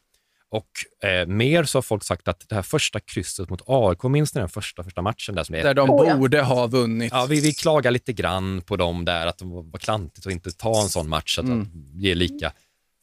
[0.50, 0.70] Och
[1.08, 4.38] eh, mer så har folk sagt att det här första krysset mot AIK, minns ni
[4.38, 5.34] den första, första matchen?
[5.34, 6.42] Där, som där de oh, borde ja.
[6.42, 7.12] ha vunnit.
[7.12, 10.52] Ja, vi, vi klagar lite grann på dem där, att de var klantigt att inte
[10.52, 11.68] ta en sån match, att mm.
[11.94, 12.52] ge lika.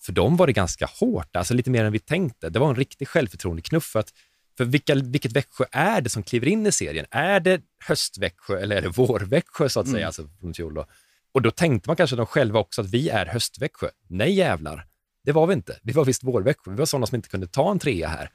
[0.01, 2.49] för dem var det ganska hårt, alltså lite mer än vi tänkte.
[2.49, 4.13] Det var en riktig självförtroendeknuff för att
[4.57, 7.05] för vilka, vilket Växjö är det som kliver in i serien?
[7.11, 10.07] Är det höstväxjö eller är det vårväxjö så att säga, mm.
[10.07, 10.85] alltså från fjol då?
[11.31, 13.87] Och då tänkte man kanske de själva också att vi är höstväxjö.
[14.07, 14.85] Nej jävlar,
[15.23, 15.79] det var vi inte.
[15.81, 16.71] Vi var visst vårväxjö.
[16.71, 18.29] Vi var sådana som inte kunde ta en trea här.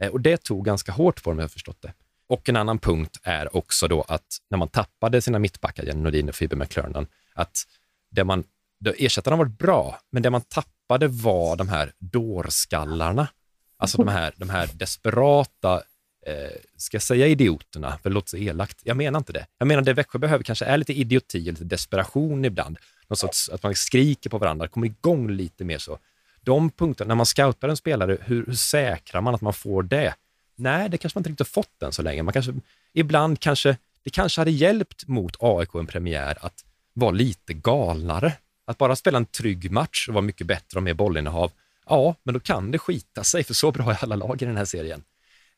[0.00, 1.92] Eh, och det tog ganska hårt på dem, jag har förstått det.
[2.26, 6.28] Och en annan punkt är också då att när man tappade sina mittbackar, Jenny Nordin
[6.28, 7.58] och Phoebe McClernand, att
[8.10, 8.44] det man,
[8.98, 13.28] ersättarna varit bra, men det man tappade var de här dårskallarna.
[13.76, 15.82] Alltså de här, de här desperata,
[16.26, 18.78] eh, ska jag säga idioterna, för det låter så elakt.
[18.82, 19.46] Jag menar inte det.
[19.58, 22.78] Jag menar det Växjö behöver kanske är lite idioti, lite desperation ibland.
[23.08, 25.98] Någon sorts, att man skriker på varandra, kommer igång lite mer så.
[26.44, 30.14] De punkterna, när man scoutar en spelare, hur, hur säkrar man att man får det?
[30.56, 32.22] Nej, det kanske man inte riktigt har fått än så länge.
[32.22, 32.54] Man kanske,
[32.92, 38.32] ibland kanske, det kanske hade hjälpt mot AIK en premiär att vara lite galnare.
[38.64, 41.52] Att bara spela en trygg match och vara mycket bättre och mer bollinnehav.
[41.86, 44.56] Ja, men då kan det skita sig, för så bra är alla lag i den
[44.56, 45.02] här serien.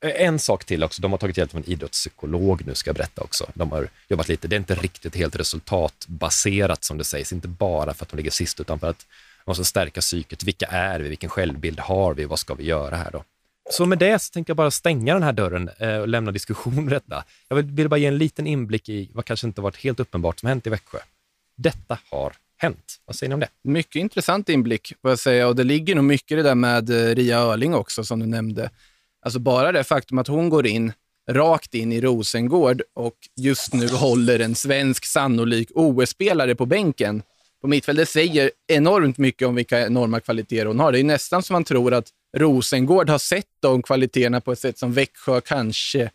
[0.00, 3.22] En sak till också, de har tagit hjälp av en idrottspsykolog nu ska jag berätta
[3.22, 3.46] också.
[3.54, 7.94] De har jobbat lite, det är inte riktigt helt resultatbaserat som det sägs, inte bara
[7.94, 9.06] för att de ligger sist, utan för att
[9.44, 10.44] de måste stärka psyket.
[10.44, 11.08] Vilka är vi?
[11.08, 12.24] Vilken självbild har vi?
[12.24, 13.24] Vad ska vi göra här då?
[13.70, 16.86] Så med det så tänkte jag bara stänga den här dörren eh, och lämna diskussion
[16.86, 17.24] detta.
[17.48, 20.40] Jag vill, vill bara ge en liten inblick i vad kanske inte varit helt uppenbart
[20.40, 20.98] som hänt i Växjö.
[21.56, 23.00] Detta har hänt.
[23.04, 23.48] Vad säger ni om det?
[23.62, 25.48] Mycket intressant inblick, får jag säga.
[25.48, 28.26] Och det ligger nog mycket i det där med eh, Ria Örling också, som du
[28.26, 28.70] nämnde.
[29.22, 30.92] Alltså bara det faktum att hon går in
[31.30, 37.22] rakt in i Rosengård och just nu håller en svensk sannolik OS-spelare på bänken
[37.64, 40.92] på mittfältet säger enormt mycket om vilka enorma kvaliteter hon har.
[40.92, 44.78] Det är nästan som man tror att Rosengård har sett de kvaliteterna på ett sätt
[44.78, 46.10] som Växjö kanske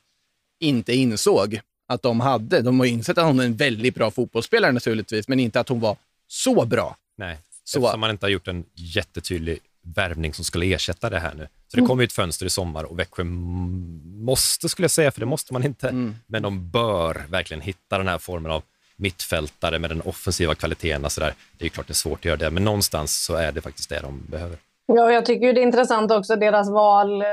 [0.60, 2.62] inte insåg att de hade.
[2.62, 5.80] De har insett att hon är en väldigt bra fotbollsspelare naturligtvis, men inte att hon
[5.80, 6.98] var så bra.
[7.18, 7.80] Nej, så.
[7.80, 11.48] eftersom man inte har gjort en jättetydlig värvning som skulle ersätta det här nu.
[11.68, 11.88] Så det mm.
[11.88, 15.54] kommer ju ett fönster i sommar och Växjö måste, skulle jag säga, för det måste
[15.54, 16.16] man inte, mm.
[16.28, 18.64] men de bör verkligen hitta den här formen av
[19.00, 21.04] mittfältare med den offensiva kvaliteten.
[21.04, 21.34] Alltså där.
[21.58, 23.90] Det är klart det är svårt att göra det, men någonstans så är det faktiskt
[23.90, 24.58] det de behöver.
[24.86, 27.28] Ja, jag tycker det är intressant också deras val eh,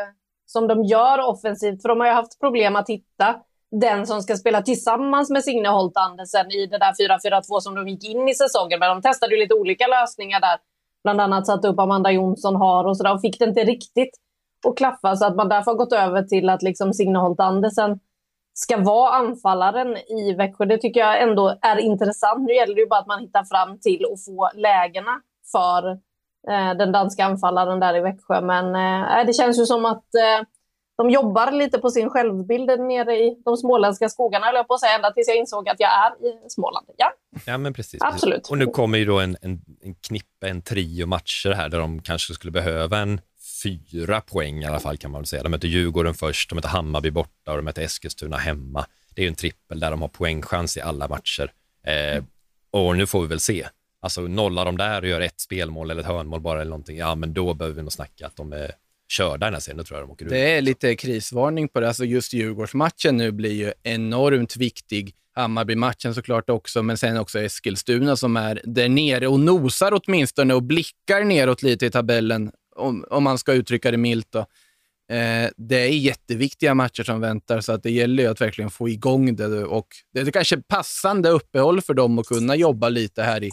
[0.46, 3.36] som de gör offensivt, för de har ju haft problem att hitta
[3.70, 6.92] den som ska spela tillsammans med Signe Holt Andersen i det där
[7.40, 8.78] 4-4-2 som de gick in i säsongen.
[8.78, 10.58] Men de testade ju lite olika lösningar där.
[11.04, 14.10] Bland annat satte upp Amanda Jonsson har och sådär och fick det inte riktigt
[14.68, 18.00] att klaffa så att man därför har gått över till att liksom Signe Holt Andersen
[18.58, 20.64] ska vara anfallaren i Växjö.
[20.64, 22.46] Det tycker jag ändå är intressant.
[22.46, 25.20] Nu gäller det ju bara att man hittar fram till att få lägena
[25.52, 25.90] för
[26.50, 28.40] eh, den danska anfallaren där i Växjö.
[28.40, 30.46] Men eh, det känns ju som att eh,
[30.96, 34.94] de jobbar lite på sin självbild nere i de småländska skogarna, jag på att säga,
[34.94, 36.86] ända tills jag insåg att jag är i Småland.
[36.96, 37.12] Ja,
[37.46, 38.02] ja men precis.
[38.02, 38.48] Absolut.
[38.48, 42.02] Och nu kommer ju då en, en, en knippe, en trio matcher här där de
[42.02, 43.20] kanske skulle behöva en
[43.66, 45.42] fyra poäng i alla fall kan man väl säga.
[45.42, 48.86] De möter Djurgården först, de möter Hammarby borta och de möter Eskilstuna hemma.
[49.14, 51.52] Det är ju en trippel där de har poängchans i alla matcher.
[51.86, 52.24] Eh,
[52.70, 53.66] och nu får vi väl se.
[54.00, 57.14] Alltså nollar de där och gör ett spelmål eller ett hörnmål bara eller någonting, ja
[57.14, 58.72] men då behöver vi nog snacka att de är
[59.08, 59.84] körda den här serien.
[59.84, 60.30] Tror jag de åker ut.
[60.30, 61.88] Det är lite krisvarning på det.
[61.88, 65.14] Alltså just Djurgårdsmatchen nu blir ju enormt viktig.
[65.34, 70.62] Hammarby-matchen såklart också, men sen också Eskilstuna som är där nere och nosar åtminstone och
[70.62, 74.26] blickar neråt lite i tabellen om, om man ska uttrycka det milt.
[74.30, 74.38] Då.
[75.14, 78.88] Eh, det är jätteviktiga matcher som väntar, så att det gäller ju att verkligen få
[78.88, 79.64] igång det.
[79.64, 83.50] Och det är kanske passande uppehåll för dem att kunna jobba lite här i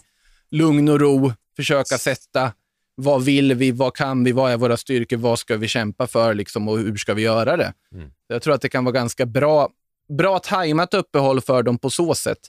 [0.52, 2.52] lugn och ro, försöka sätta
[2.96, 6.34] vad vill vi, vad kan vi, vad är våra styrkor, vad ska vi kämpa för
[6.34, 7.74] liksom, och hur ska vi göra det?
[7.94, 8.12] Mm.
[8.28, 9.70] Jag tror att det kan vara ganska bra,
[10.18, 12.40] bra tajmat uppehåll för dem på så sätt.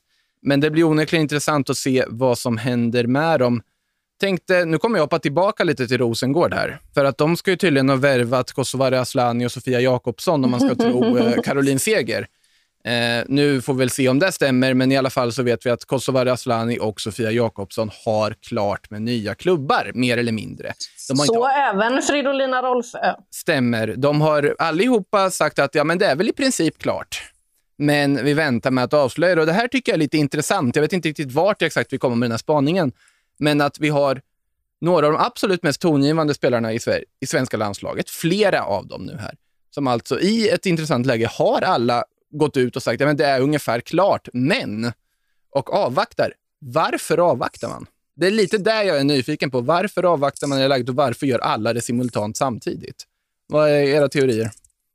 [0.43, 3.63] Men det blir onekligen intressant att se vad som händer med dem
[4.21, 6.79] tänkte, nu kommer jag hoppa tillbaka lite till Rosengård här.
[6.95, 10.61] För att de ska ju tydligen ha värvat Kosovare Asllani och Sofia Jakobsson om man
[10.61, 12.27] ska tro eh, Caroline Seger.
[12.85, 15.67] Eh, nu får vi väl se om det stämmer, men i alla fall så vet
[15.67, 20.73] vi att Kosovare Asllani och Sofia Jakobsson har klart med nya klubbar, mer eller mindre.
[20.97, 21.49] så inte...
[21.73, 23.15] även Fridolina Rolfö.
[23.31, 23.95] Stämmer.
[23.97, 27.23] De har allihopa sagt att ja, men det är väl i princip klart.
[27.79, 29.41] Men vi väntar med att avslöja det.
[29.41, 30.77] Och det här tycker jag är lite intressant.
[30.77, 32.93] Jag vet inte riktigt vart exakt vi kommer med den här spaningen.
[33.39, 34.21] Men att vi har
[34.81, 39.03] några av de absolut mest tongivande spelarna i, Sver i svenska landslaget, flera av dem
[39.03, 39.35] nu här,
[39.71, 43.41] som alltså i ett intressant läge har alla gått ut och sagt att det är
[43.41, 44.93] ungefär klart, men,
[45.51, 46.33] och avvaktar.
[46.59, 47.87] Varför avvaktar man?
[48.17, 49.61] Det är lite där jag är nyfiken på.
[49.61, 53.05] Varför avvaktar man i läget och varför gör alla det simultant samtidigt?
[53.47, 54.51] Vad är era teorier?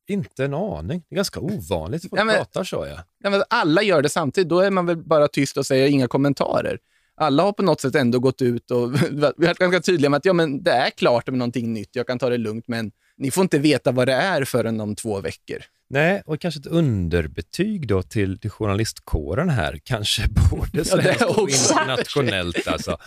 [0.08, 1.04] Inte en aning.
[1.10, 2.86] Det är ganska ovanligt att folk ja, pratar så.
[2.90, 3.04] Ja.
[3.24, 4.50] Ja, men alla gör det samtidigt.
[4.50, 6.80] Då är man väl bara tyst och säger inga kommentarer.
[7.20, 10.34] Alla har på något sätt ändå gått ut och varit ganska tydliga med att ja,
[10.34, 13.42] men det är klart med någonting nytt, jag kan ta det lugnt, men ni får
[13.42, 15.58] inte veta vad det är förrän om två veckor.
[15.92, 22.68] Nej, och kanske ett underbetyg då till, till journalistkåren här, kanske både svenskt och internationellt.
[22.68, 22.98] Alltså.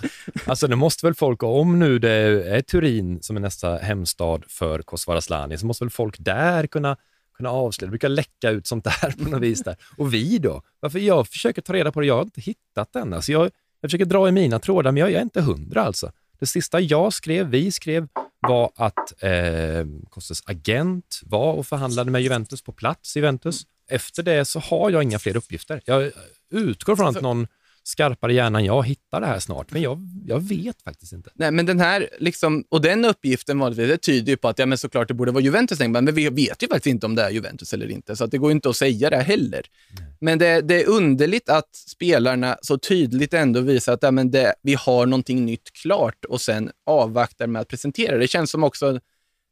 [0.46, 2.10] alltså det måste väl folk, om nu det
[2.56, 6.96] är Turin som är nästa hemstad för Kosovare Asllani, så måste väl folk där kunna
[7.36, 7.86] kunna avslöja.
[7.86, 9.62] Det brukar läcka ut sånt där på något vis.
[9.62, 9.76] Där.
[9.96, 10.62] Och vi då?
[10.80, 13.12] Varför jag försöker ta reda på det, jag har inte hittat den.
[13.12, 13.50] Alltså jag,
[13.82, 16.12] jag försöker dra i mina trådar, men jag, jag är inte hundra alltså.
[16.38, 18.08] Det sista jag skrev, vi skrev,
[18.40, 23.66] var att eh, Kostas agent var och förhandlade med Juventus på plats i Juventus.
[23.88, 25.80] Efter det så har jag inga fler uppgifter.
[25.84, 26.10] Jag
[26.50, 27.46] utgår från att någon
[27.84, 31.30] skarpare hjärna än jag hittar det här snart, men jag, jag vet faktiskt inte.
[31.34, 34.66] Nej, men den här, liksom, och den uppgiften vanligtvis, det tyder ju på att ja,
[34.66, 37.30] men såklart det borde vara Juventus, men vi vet ju faktiskt inte om det är
[37.30, 39.62] Juventus eller inte, så det går inte att säga det heller.
[39.98, 40.12] Nej.
[40.20, 44.54] Men det, det, är underligt att spelarna så tydligt ändå visar att ja, men det,
[44.62, 48.18] vi har någonting nytt klart och sen avvaktar med att presentera.
[48.18, 49.00] Det känns som också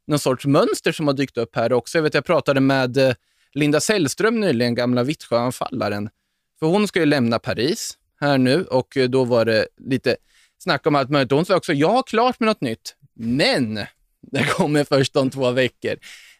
[0.06, 1.98] någon sorts mönster som har dykt upp här också.
[1.98, 3.14] Jag, vet, jag pratade med eh,
[3.54, 6.10] Linda Sällström nyligen, gamla Vittsjöanfallaren.
[6.58, 10.16] För hon ska ju lämna Paris här nu och eh, då var det lite
[10.58, 11.32] snack om allt möjligt.
[11.32, 13.74] Hon sa också, jag har klart med något nytt, men
[14.32, 15.94] det kommer först om två veckor.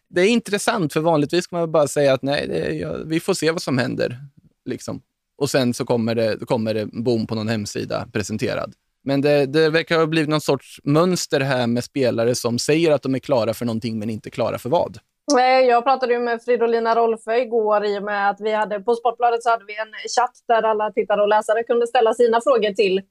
[0.09, 3.33] Det är intressant, för vanligtvis kan man bara säga att nej, det, ja, vi får
[3.33, 4.17] se vad som händer.
[4.65, 5.01] Liksom.
[5.37, 8.73] Och sen så kommer det, kommer det boom på någon hemsida presenterad.
[9.03, 13.01] Men det, det verkar ha blivit någon sorts mönster här med spelare som säger att
[13.01, 14.97] de är klara för någonting men inte klara för vad.
[15.39, 18.95] Eh, jag pratade ju med Fridolina Rolfö igår i och med att vi hade på
[18.95, 22.73] Sportbladet så hade vi en chatt där alla tittare och läsare kunde ställa sina frågor
[22.73, 23.01] till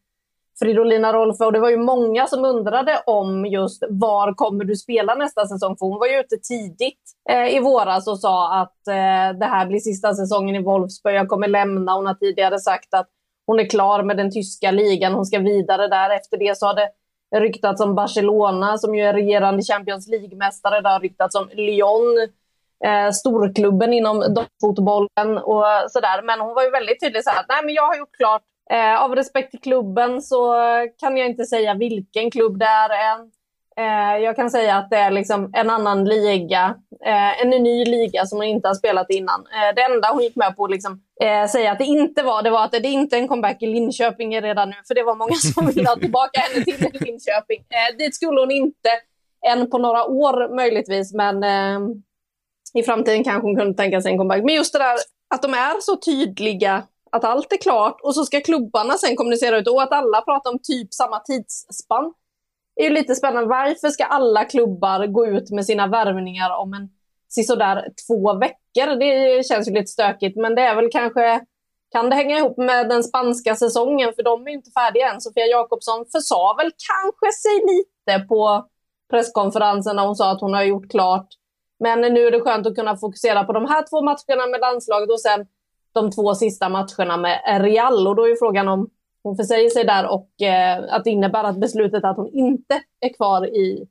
[0.58, 1.44] Fridolina Rolfö.
[1.44, 5.76] Och det var ju många som undrade om just var kommer du spela nästa säsong?
[5.76, 9.66] För hon var ju ute tidigt eh, i våras och sa att eh, det här
[9.66, 11.14] blir sista säsongen i Wolfsburg.
[11.14, 11.94] Jag kommer lämna.
[11.94, 13.08] Hon har tidigare sagt att
[13.46, 15.14] hon är klar med den tyska ligan.
[15.14, 16.16] Hon ska vidare där.
[16.16, 16.88] Efter det så har det
[17.36, 20.80] ryktats om Barcelona som ju är regerande Champions League-mästare.
[20.80, 22.28] Det har ryktats om Lyon,
[22.84, 26.22] eh, storklubben inom fotbollen och sådär.
[26.22, 28.42] Men hon var ju väldigt tydlig så här, nej men jag har gjort klart.
[28.70, 30.54] Eh, av respekt till klubben så
[30.98, 33.30] kan jag inte säga vilken klubb det är än.
[33.76, 36.74] Eh, jag kan säga att det är liksom en annan liga,
[37.06, 39.40] eh, en ny liga som hon inte har spelat innan.
[39.40, 42.42] Eh, det enda hon gick med på att liksom, eh, säga att det inte var,
[42.42, 45.14] det var att det inte är en comeback i Linköping redan nu, för det var
[45.14, 47.60] många som ville ha tillbaka henne till Linköping.
[47.60, 48.90] Eh, dit skulle hon inte
[49.46, 51.80] än på några år möjligtvis, men eh,
[52.74, 54.42] i framtiden kanske hon kunde tänka sig en comeback.
[54.44, 54.96] Men just det där
[55.34, 59.58] att de är så tydliga att allt är klart och så ska klubbarna sen kommunicera
[59.58, 62.12] ut och att alla pratar om typ samma tidsspann
[62.76, 63.48] är ju lite spännande.
[63.48, 66.88] Varför ska alla klubbar gå ut med sina värvningar om en
[67.46, 68.98] sådär två veckor?
[69.00, 71.40] Det känns ju lite stökigt, men det är väl kanske
[71.92, 74.12] kan det hänga ihop med den spanska säsongen?
[74.16, 75.20] För de är ju inte färdiga än.
[75.20, 78.66] Sofia Jakobsson försa väl kanske sig lite på
[79.10, 81.26] presskonferensen när hon sa att hon har gjort klart.
[81.78, 85.10] Men nu är det skönt att kunna fokusera på de här två matcherna med landslaget
[85.10, 85.46] och sen
[85.92, 88.08] de två sista matcherna med Real.
[88.08, 88.90] Och då är ju frågan om
[89.22, 93.14] hon försäger sig där och eh, att det innebär att beslutet att hon inte är
[93.14, 93.88] kvar i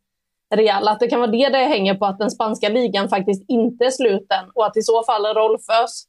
[0.56, 3.86] Real, att det kan vara det det hänger på att den spanska ligan faktiskt inte
[3.86, 6.06] är sluten och att i så fall Rolfös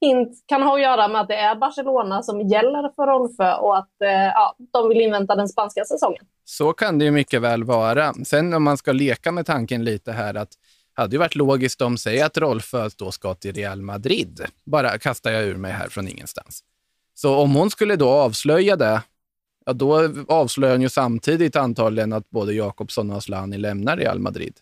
[0.00, 3.78] hint kan ha att göra med att det är Barcelona som gäller för Rolfö och
[3.78, 6.24] att eh, ja, de vill invänta den spanska säsongen.
[6.44, 8.12] Så kan det ju mycket väl vara.
[8.24, 10.52] Sen om man ska leka med tanken lite här att
[10.94, 14.40] hade ju varit logiskt om, säg att Rolfö då ska till Real Madrid.
[14.64, 16.64] Bara kastar jag ur mig här från ingenstans.
[17.14, 19.02] Så om hon skulle då avslöja det,
[19.66, 24.54] ja, då avslöjar hon ju samtidigt antagligen att både Jakobsson och Asllani lämnar Real Madrid.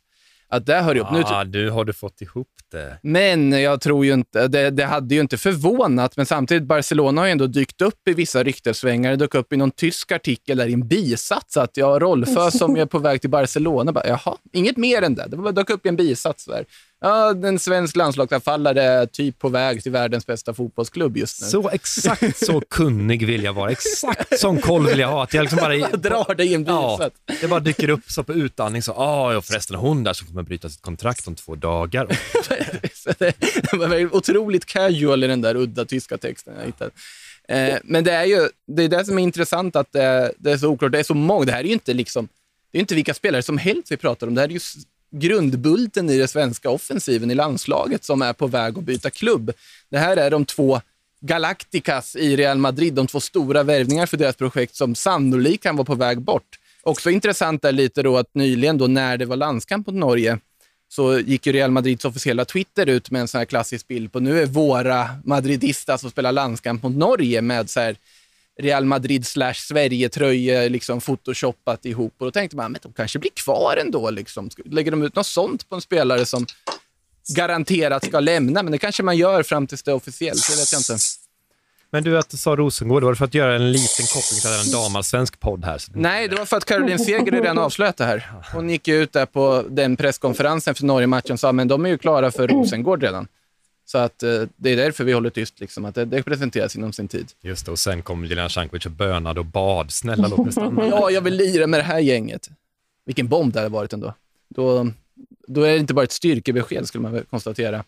[0.52, 1.08] Att det hör ihop.
[1.12, 2.98] Ja, nu, nu har du fått ihop det.
[3.02, 7.26] Men jag tror ju inte, det, det hade ju inte förvånat, men samtidigt, Barcelona har
[7.26, 9.10] ju ändå dykt upp i vissa ryktesvängar.
[9.10, 12.76] Det dök upp i någon tysk artikel där i en bisats att ja, Rolfö som
[12.76, 15.26] är på väg till Barcelona, bara, jaha, inget mer än det.
[15.26, 16.64] Det dök upp i en bisats där
[17.00, 21.46] ja, en svensk landslagsanfallare typ på väg till världens bästa fotbollsklubb just nu.
[21.46, 23.70] Så exakt så kunnig vill jag vara.
[23.70, 25.22] Exakt sån koll vill jag ha.
[25.22, 27.10] Att jag liksom bara, jag drar dig i en ja,
[27.40, 30.42] Det bara dyker upp så på utandning så, ah, ja förresten hon där som kommer
[30.42, 32.06] bryta sitt kontrakt om två dagar.
[33.18, 36.90] det var otroligt casual i den där udda tyska texten jag hittade.
[37.48, 40.58] Eh, men det är ju det, är det som är intressant, att det, det är
[40.58, 40.92] så oklart.
[40.92, 41.44] Det är så många.
[41.44, 42.28] Det här är ju inte liksom
[42.72, 44.34] det är inte vilka spelare som helst vi pratar om.
[44.34, 44.60] Det här är ju
[45.10, 49.52] grundbulten i den svenska offensiven i landslaget som är på väg att byta klubb.
[49.90, 50.80] Det här är de två
[51.20, 55.84] Galacticas i Real Madrid, de två stora värvningar för deras projekt som sannolikt kan vara
[55.84, 56.58] på väg bort.
[56.82, 60.38] Också intressant är lite då att nyligen då när det var landskamp mot Norge
[60.88, 64.20] så gick ju Real Madrids officiella Twitter ut med en sån här klassisk bild på
[64.20, 67.96] nu är våra madridistas som spelar landskamp mot Norge med så här
[68.60, 72.14] Real Madrid slash Sverige-tröja liksom photoshoppat ihop.
[72.18, 74.10] Och då tänkte man, men de kanske blir kvar ändå.
[74.10, 74.50] Liksom.
[74.64, 76.46] Lägger de ut något sånt på en spelare som
[77.36, 80.72] garanterat ska lämna, men det kanske man gör fram tills det är officiellt, det vet
[80.72, 80.96] jag inte.
[81.92, 84.66] Men du, att du sa Rosengård, var det för att göra en liten koppling till
[84.66, 85.82] en damallsvensk podd här?
[85.94, 88.30] Nej, det var för att Caroline Seger redan avslöjat det här.
[88.52, 91.98] Hon gick ut där på den presskonferensen för Norge-matchen och sa men de är ju
[91.98, 93.28] klara för Rosengård redan.
[93.90, 96.92] Så att eh, det är därför vi håller tyst, liksom, att det, det presenteras inom
[96.92, 97.33] sin tid.
[97.40, 99.90] Just det, och sen kom Jelena Cankovic och bönade och bad.
[99.90, 100.87] Snälla låt mig stanna.
[100.90, 102.48] Ja, jag vill lira med det här gänget.
[103.07, 104.14] Vilken bomb det hade varit ändå.
[104.48, 104.90] Då,
[105.46, 107.85] då är det inte bara ett styrkebesked, skulle man konstatera.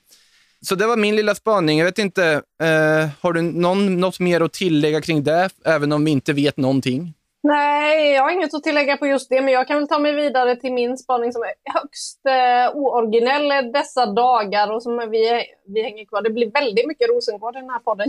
[0.60, 1.78] Så det var min lilla spaning.
[1.78, 6.04] Jag vet inte, eh, har du någon, något mer att tillägga kring det, även om
[6.04, 7.14] vi inte vet någonting?
[7.44, 10.14] Nej, jag har inget att tillägga på just det, men jag kan väl ta mig
[10.14, 15.82] vidare till min spaning som är högst eh, ooriginell dessa dagar och som vi, vi
[15.82, 16.22] hänger kvar.
[16.22, 18.08] Det blir väldigt mycket Rosengård i den här podden.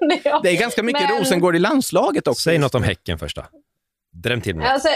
[0.42, 1.18] det är ganska mycket men...
[1.18, 2.40] Rosengård i landslaget också.
[2.40, 3.42] Säg något om Häcken först då.
[4.12, 4.66] Dräm till mig.
[4.66, 4.88] Alltså,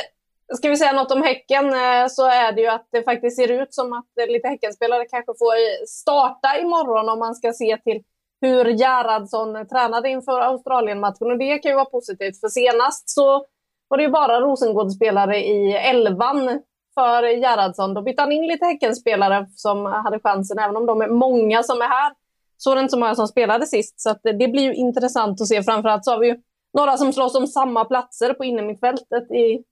[0.57, 3.63] ska vi säga något om Häcken eh, så är det ju att det faktiskt ser
[3.63, 8.03] ut som att eh, lite Häckenspelare kanske får starta imorgon om man ska se till
[8.41, 13.47] hur Gerhardsson tränade inför Australien-matchen och det kan ju vara positivt för senast så
[13.91, 16.63] var det ju bara Rosengård-spelare i elvan
[16.95, 17.95] för Gerhardsson.
[17.95, 21.83] Då bytte han in lite Häckenspelare som hade chansen, även om de är många som
[21.83, 22.13] är här.
[22.57, 25.47] Så är det inte så många som spelade sist, så det blir ju intressant att
[25.47, 25.63] se.
[25.63, 26.41] Framförallt så har vi ju
[26.73, 29.65] några som slåss om samma platser på innermittfältet i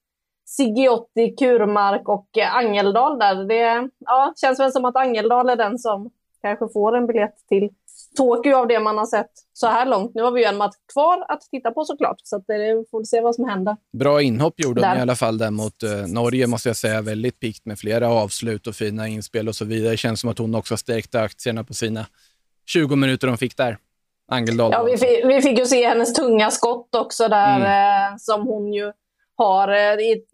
[0.47, 3.35] Sigiotti, Kurmark och Angeldal där.
[3.35, 6.11] Det ja, känns väl som att Angeldal är den som
[6.43, 7.71] kanske får en biljett till
[8.17, 10.15] Tokyo av det man har sett så här långt.
[10.15, 13.21] Nu har vi ju en match kvar att titta på såklart, så vi får se
[13.21, 13.77] vad som händer.
[13.99, 17.03] Bra inhopp gjorde de i alla fall där mot uh, Norge, måste jag säga.
[17.03, 19.91] Väldigt pikt med flera avslut och fina inspel och så vidare.
[19.91, 22.07] Det känns som att hon också stärkte aktierna på sina
[22.67, 23.79] 20 minuter de fick där.
[24.31, 24.73] Angeldal.
[24.73, 28.13] Ja, vi fick, vi fick ju se hennes tunga skott också där, mm.
[28.13, 28.93] eh, som hon ju
[29.37, 30.25] har eh, i,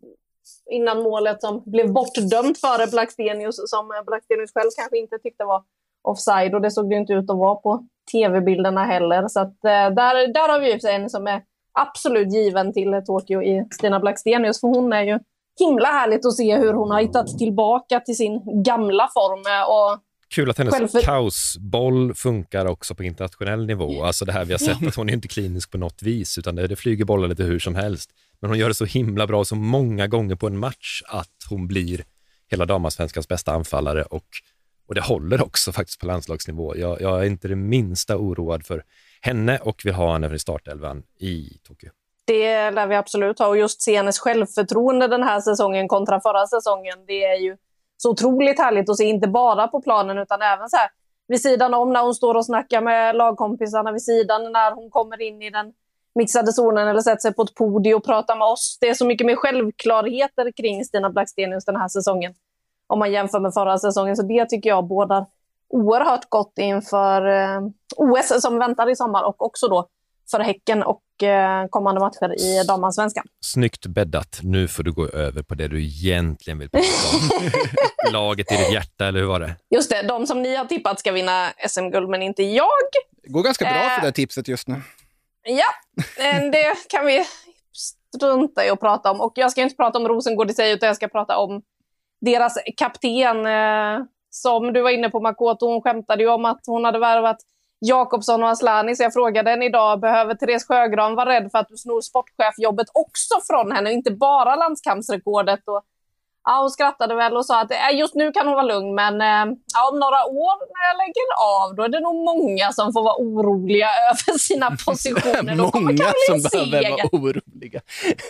[0.70, 5.62] innan målet som blev bortdömt före Blackstenius, som Blackstenius själv kanske inte tyckte var
[6.04, 9.28] offside och det såg det inte ut att vara på tv-bilderna heller.
[9.28, 13.42] Så att, eh, där, där har vi ju en som är absolut given till Tokyo
[13.42, 15.18] i Stina Blackstenius, för hon är ju
[15.58, 19.40] himla härligt att se hur hon har hittat tillbaka till sin gamla form.
[19.68, 20.00] Och
[20.34, 21.00] Kul att hennes självför...
[21.00, 24.04] kaosboll funkar också på internationell nivå.
[24.04, 26.54] Alltså det här vi har sett, att hon är inte klinisk på något vis, utan
[26.56, 28.10] det, det flyger bollar lite hur som helst.
[28.40, 31.66] Men hon gör det så himla bra så många gånger på en match att hon
[31.66, 32.04] blir
[32.50, 34.26] hela damallsvenskans bästa anfallare och
[34.86, 36.76] och det håller också faktiskt på landslagsnivå.
[36.76, 38.82] Jag, jag, är inte det minsta oroad för
[39.20, 41.90] henne och vill ha henne i startelvan i Tokyo.
[42.26, 46.46] Det lär vi absolut ha och just se hennes självförtroende den här säsongen kontra förra
[46.46, 46.98] säsongen.
[47.06, 47.56] Det är ju
[47.96, 50.88] så otroligt härligt att se, inte bara på planen utan även så här
[51.28, 55.22] vid sidan om när hon står och snackar med lagkompisarna vid sidan när hon kommer
[55.22, 55.72] in i den
[56.14, 58.78] mixade zonen eller sätter sig på ett podium och pratar med oss.
[58.80, 62.34] Det är så mycket mer självklarheter kring Stina Blackstenius den här säsongen
[62.86, 64.16] om man jämför med förra säsongen.
[64.16, 65.26] Så det tycker jag bådar
[65.68, 67.60] oerhört gott inför eh,
[67.96, 69.88] OS som väntar i sommar och också då
[70.30, 73.26] för Häcken och eh, kommande matcher i damallsvenskan.
[73.40, 74.40] Snyggt bäddat.
[74.42, 77.50] Nu får du gå över på det du egentligen vill prata om.
[78.12, 79.56] Laget i ditt hjärta, eller hur var det?
[79.70, 82.68] Just det, de som ni har tippat ska vinna SM-guld, men inte jag.
[83.22, 84.82] Det går ganska bra för det tipset just nu.
[85.42, 87.24] Ja, eh, det kan vi
[88.16, 89.20] strunta i att prata om.
[89.20, 91.62] Och jag ska inte prata om Rosengård i sig, utan jag ska prata om
[92.24, 96.84] deras kapten, eh, som du var inne på Makoto, hon skämtade ju om att hon
[96.84, 97.36] hade värvat
[97.80, 101.68] Jakobsson och Aslani, så jag frågade henne idag, behöver Therese Sjögran vara rädd för att
[101.68, 105.60] du snor sportchefjobbet också från henne, inte bara landskampsrekordet?
[105.66, 105.82] Och,
[106.44, 109.20] ja, hon skrattade väl och sa att äh, just nu kan hon vara lugn, men
[109.20, 111.26] äh, ja, om några år när jag lägger
[111.60, 115.56] av, då är det nog många som får vara oroliga över sina positioner.
[115.56, 117.80] många som behöver vara oroliga.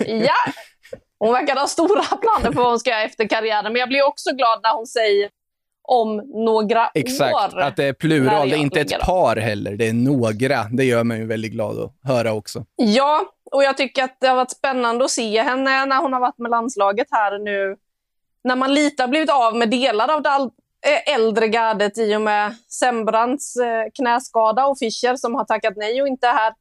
[0.07, 0.53] ja,
[1.19, 4.07] hon verkar ha stora planer på vad hon ska göra efter karriären, men jag blir
[4.07, 5.31] också glad när hon säger
[5.89, 7.45] om några Exakt, år.
[7.45, 8.49] Exakt, att det är plural.
[8.49, 10.65] Det är inte ett par heller, det är några.
[10.71, 12.65] Det gör mig väldigt glad att höra också.
[12.77, 16.21] Ja, och jag tycker att det har varit spännande att se henne när hon har
[16.21, 17.77] varit med landslaget här nu.
[18.45, 20.51] När man lite har blivit av med delar av det
[20.91, 26.03] eh, äldre gardet i och med Sembrants eh, knäskada och Fischer som har tackat nej
[26.03, 26.53] och inte är här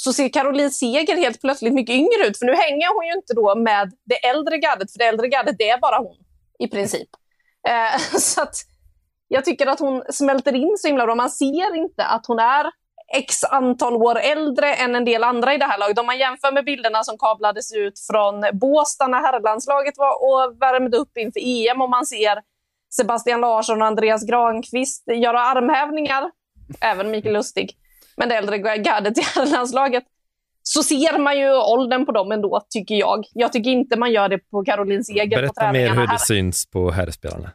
[0.00, 2.38] så ser Caroline Seger helt plötsligt mycket yngre ut.
[2.38, 5.56] För nu hänger hon ju inte då med det äldre gardet, för det äldre gardet
[5.58, 6.16] det är bara hon
[6.58, 7.08] i princip.
[7.68, 8.54] Eh, så att
[9.28, 11.14] jag tycker att hon smälter in så himla bra.
[11.14, 12.70] Man ser inte att hon är
[13.14, 15.98] x antal år äldre än en del andra i det här laget.
[15.98, 20.96] Om man jämför med bilderna som kablades ut från Båstad när herrlandslaget var och värmde
[20.96, 22.42] upp inför EM och man ser
[22.90, 26.30] Sebastian Larsson och Andreas Granqvist göra armhävningar,
[26.80, 27.76] även Mikael Lustig
[28.18, 30.04] men det äldre gardet i landslaget,
[30.62, 33.24] så ser man ju åldern på dem ändå, tycker jag.
[33.32, 36.18] Jag tycker inte man gör det på Caroline Seger på Berätta mer hur det här.
[36.18, 37.50] syns på herrspelarna.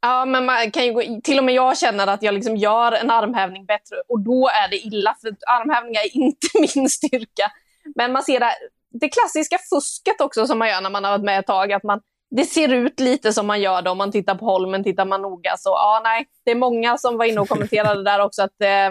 [0.00, 2.92] Ja, men man kan ju gå, till och med jag känner att jag liksom gör
[2.92, 7.52] en armhävning bättre och då är det illa, för armhävningar är inte min styrka.
[7.96, 8.52] Men man ser det,
[9.00, 11.82] det klassiska fusket också som man gör när man har varit med ett tag, att
[11.82, 15.04] man, det ser ut lite som man gör det om man tittar på Holmen, tittar
[15.04, 15.56] man noga.
[15.58, 18.90] Så ja, nej, det är många som var inne och kommenterade där också att eh,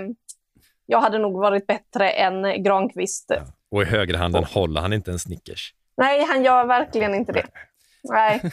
[0.88, 3.31] jag hade nog varit bättre än Granqvist.
[3.71, 5.73] Och i högerhanden håller han inte en Snickers.
[5.97, 7.45] Nej, han gör verkligen inte det.
[8.03, 8.41] Nej.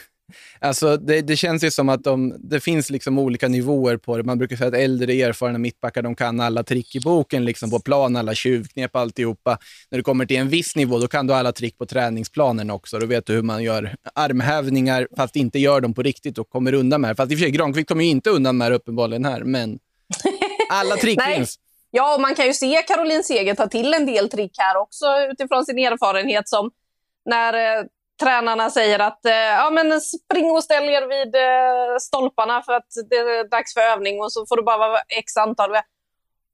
[0.61, 4.23] Alltså, det, det känns ju som att de, det finns liksom olika nivåer på det.
[4.23, 7.81] Man brukar säga att äldre erfarna mittbackar de kan alla trick i boken liksom på
[7.81, 9.59] plan, alla tjuvknep, alltihopa.
[9.91, 12.99] När du kommer till en viss nivå, då kan du alla trick på träningsplanen också.
[12.99, 16.75] Då vet du hur man gör armhävningar, fast inte gör dem på riktigt och kommer
[16.75, 17.15] undan med det.
[17.15, 19.79] Fast i och för sig, Granqvist kommer ju inte undan med det uppenbarligen här, men
[20.71, 21.59] alla trick finns.
[21.97, 25.07] Ja, och man kan ju se Caroline Seger ta till en del trick här också
[25.31, 26.71] utifrån sin erfarenhet som
[27.25, 27.85] när eh,
[28.23, 32.87] tränarna säger att eh, ja, men spring och ställ er vid eh, stolparna för att
[33.11, 35.71] det är dags för övning och så får du bara vara x antal.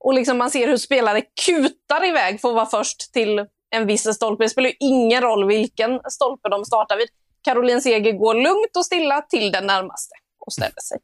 [0.00, 4.14] Och liksom man ser hur spelare kutar iväg för att vara först till en viss
[4.14, 4.44] stolpe.
[4.44, 7.08] Det spelar ju ingen roll vilken stolpe de startar vid.
[7.42, 10.14] Caroline Seger går lugnt och stilla till den närmaste
[10.46, 10.98] och ställer sig.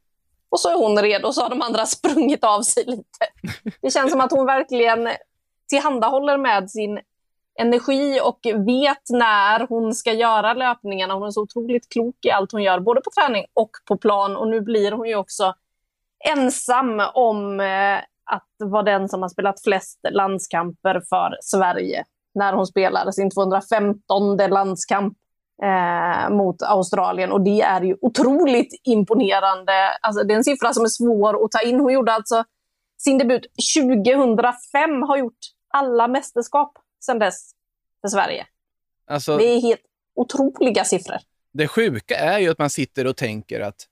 [0.49, 3.27] Och så är hon redo, och så har de andra sprungit av sig lite.
[3.83, 5.09] Det känns som att hon verkligen
[5.69, 7.01] tillhandahåller med sin
[7.59, 11.15] energi och vet när hon ska göra löpningarna.
[11.15, 14.37] Hon är så otroligt klok i allt hon gör, både på träning och på plan.
[14.37, 15.55] Och nu blir hon ju också
[16.29, 22.67] ensam om eh, att vara den som har spelat flest landskamper för Sverige när hon
[22.67, 25.19] spelar sin 215 landskamp
[25.63, 27.33] eh, mot Australien.
[27.33, 29.73] Och det är ju otroligt imponerande.
[30.01, 31.81] Alltså, det är en siffra som är svår att ta in.
[31.81, 32.45] Hon gjorde alltså
[32.99, 33.47] sin debut
[33.77, 35.39] 2005, har gjort
[35.69, 37.51] alla mästerskap sedan dess
[38.01, 38.47] för Sverige.
[39.07, 39.81] Alltså, Det är helt
[40.15, 41.17] otroliga siffror.
[41.53, 43.87] Det sjuka är ju att man sitter och tänker att,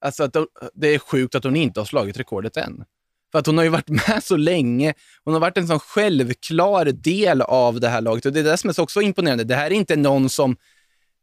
[0.00, 0.36] alltså att
[0.74, 2.84] det är sjukt att hon inte har slagit rekordet än.
[3.32, 4.94] För att hon har ju varit med så länge.
[5.24, 8.26] Hon har varit en sån självklar del av det här laget.
[8.26, 9.44] Och Det är det som är så också imponerande.
[9.44, 10.56] Det här är inte någon som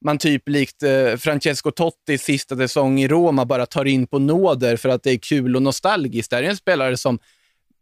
[0.06, 4.78] man typ likt eh, Francesco Tottis sista säsong i Roma bara tar in på nåder
[4.78, 6.30] för att det är kul och nostalgiskt.
[6.30, 7.20] Det här är en spelare som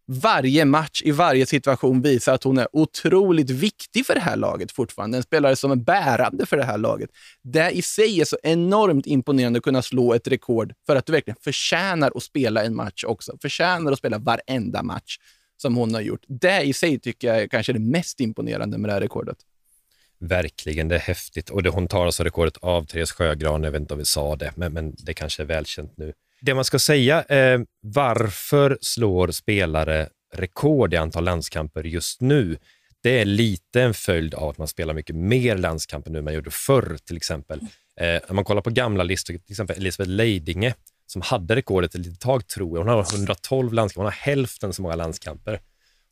[0.07, 4.72] varje match, i varje situation visar att hon är otroligt viktig för det här laget
[4.72, 5.18] fortfarande.
[5.18, 7.09] En spelare som är bärande för det här laget.
[7.41, 11.11] Det i sig är så enormt imponerande att kunna slå ett rekord för att du
[11.11, 13.38] verkligen förtjänar att spela en match också.
[13.41, 15.18] Förtjänar att spela varenda match
[15.57, 16.24] som hon har gjort.
[16.28, 19.38] Det i sig tycker jag är kanske det mest imponerande med det här rekordet.
[20.28, 21.49] Verkligen, det är häftigt.
[21.49, 24.36] Och det, hon tar alltså rekordet av Therese Sjögran, jag vet inte om vi sa
[24.36, 26.13] det, men, men det kanske är välkänt nu.
[26.41, 32.57] Det man ska säga, eh, varför slår spelare rekord i antal landskamper just nu?
[33.03, 36.34] Det är lite en följd av att man spelar mycket mer landskamper nu än man
[36.34, 37.59] gjorde förr, till exempel.
[37.99, 40.73] Eh, om man kollar på gamla listor, till exempel Elisabeth Leidinge,
[41.07, 42.86] som hade rekordet ett litet tag, tror jag.
[42.86, 45.59] Hon har 112 landskamper, hon har hälften så många landskamper.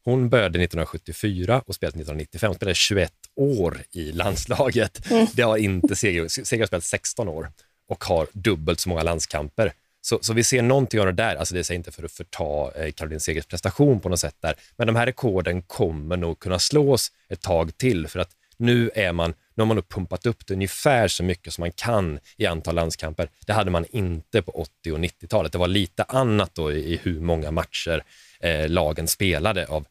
[0.06, 2.48] Hon började 1974 och spelade 1995.
[2.48, 5.08] Hon spelade 21 år i landslaget.
[5.34, 6.28] Det har inte Seger.
[6.28, 7.52] Seger har spelat 16 år
[7.88, 9.74] och har dubbelt så många landskamper.
[10.02, 11.36] Så, så vi ser någonting av det där.
[11.36, 14.56] Alltså det säger inte för att förta eh, Caroline Segers prestation på något sätt där.
[14.76, 19.14] Men de här rekorden kommer nog kunna slås ett tag till för att nu är
[19.14, 22.46] man, nu har man nog pumpat upp det ungefär så mycket som man kan i
[22.46, 23.30] antal landskamper.
[23.46, 25.52] Det hade man inte på 80 och 90-talet.
[25.52, 28.04] Det var lite annat då i, i hur många matcher
[28.40, 29.86] eh, lagen spelade av,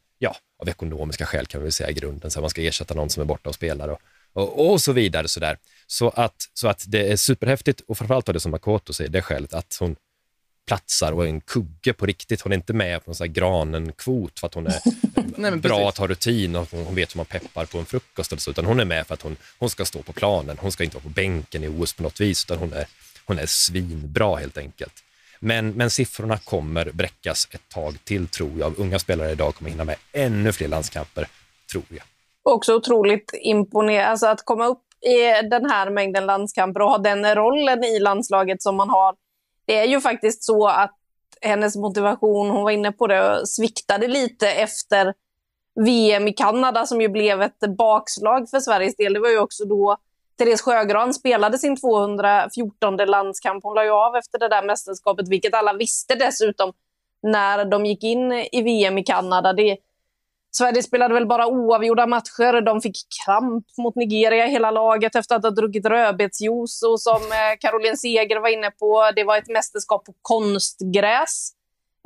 [0.63, 2.31] av ekonomiska skäl kan vi väl säga i grunden.
[2.31, 4.01] Så man ska ersätta någon som är borta och spelar och,
[4.33, 5.29] och, och så vidare.
[5.29, 5.59] Så, där.
[5.87, 9.55] Så, att, så att det är superhäftigt och framförallt det som Makoto säger, det skälet
[9.55, 9.97] att hon
[10.67, 12.41] platsar och är en kugge på riktigt.
[12.41, 14.81] Hon är inte med på en sån här granen-kvot för att hon är
[15.37, 15.89] men bra precis.
[15.89, 18.65] att ha rutin och hon vet hur man peppar på en frukost eller så, utan
[18.65, 20.57] hon är med för att hon, hon ska stå på planen.
[20.61, 22.87] Hon ska inte vara på bänken i OS på något vis, utan hon är,
[23.25, 24.95] hon är svinbra helt enkelt.
[25.45, 28.79] Men, men siffrorna kommer bräckas ett tag till, tror jag.
[28.79, 31.27] Unga spelare idag kommer hinna med ännu fler landskamper,
[31.73, 32.05] tror jag.
[32.43, 34.07] Också otroligt imponerande.
[34.07, 38.63] Alltså att komma upp i den här mängden landskamper och ha den rollen i landslaget
[38.63, 39.15] som man har.
[39.67, 40.95] Det är ju faktiskt så att
[41.41, 45.15] hennes motivation, hon var inne på det, sviktade lite efter
[45.85, 49.13] VM i Kanada som ju blev ett bakslag för Sveriges del.
[49.13, 49.97] Det var ju också då
[50.43, 53.65] Therese Sjögran spelade sin 214 landskamp.
[53.65, 56.73] Hon la ju av efter det där mästerskapet, vilket alla visste dessutom
[57.23, 59.53] när de gick in i VM i Kanada.
[59.53, 59.77] Det,
[60.51, 62.61] Sverige spelade väl bara oavgjorda matcher.
[62.61, 66.83] De fick kramp mot Nigeria hela laget efter att ha druckit rödbetsjuice.
[66.83, 71.53] Och som eh, Caroline Seger var inne på, det var ett mästerskap på konstgräs.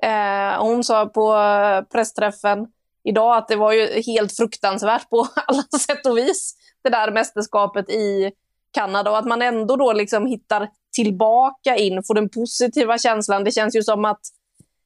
[0.03, 2.67] Eh, hon sa på eh, pressträffen
[3.05, 6.56] idag, att det var ju helt fruktansvärt på alla sätt och vis,
[6.87, 8.33] det där mästerskapet i
[8.71, 13.45] Kanada och att man ändå då liksom hittar tillbaka in, får den positiva känslan.
[13.45, 14.21] Det känns ju som att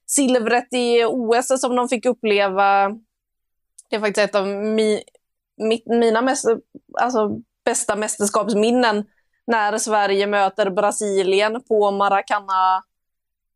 [0.07, 2.89] silvret i OS som de fick uppleva,
[3.89, 5.03] det är faktiskt ett av mi,
[5.57, 6.45] mitt, mina mest,
[7.01, 7.29] alltså,
[7.65, 9.05] bästa mästerskapsminnen
[9.47, 12.83] när Sverige möter Brasilien på Maracana.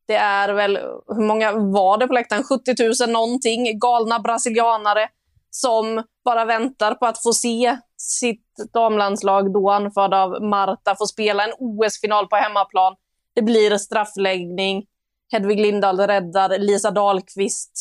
[0.08, 0.78] Det är väl,
[1.08, 2.44] hur många var det på läktaren?
[2.44, 5.10] 70 000 någonting, galna brasilianare
[5.50, 11.44] som bara väntar på att få se sitt damlandslag, då anförd av Marta, får spela
[11.44, 12.96] en OS-final på hemmaplan.
[13.34, 14.86] Det blir straffläggning.
[15.32, 17.72] Hedvig Lindahl räddar, Lisa Dahlqvist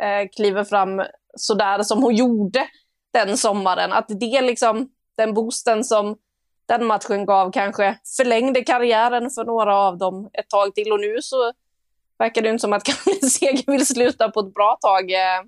[0.00, 1.02] eh, kliver fram
[1.36, 2.68] sådär som hon gjorde
[3.12, 3.92] den sommaren.
[3.92, 6.16] Att det liksom, den boosten som
[6.66, 10.92] den matchen gav kanske förlängde karriären för några av dem ett tag till.
[10.92, 11.52] Och nu så
[12.18, 15.10] verkar det inte som att Caroline Seger vill sluta på ett bra tag.
[15.12, 15.42] Eh,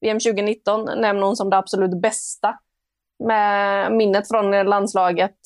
[0.00, 2.58] VM 2019 nämner hon som det absolut bästa
[3.26, 5.36] med minnet från landslaget.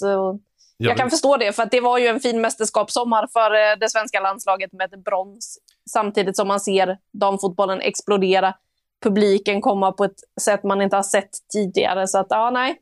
[0.79, 4.21] Jag kan förstå det, för det var ju en fin mästerskapssommar för eh, det svenska
[4.21, 5.59] landslaget med ett brons.
[5.91, 8.55] Samtidigt som man ser damfotbollen explodera,
[9.03, 12.07] publiken komma på ett sätt man inte har sett tidigare.
[12.07, 12.81] Så att, ja, nej.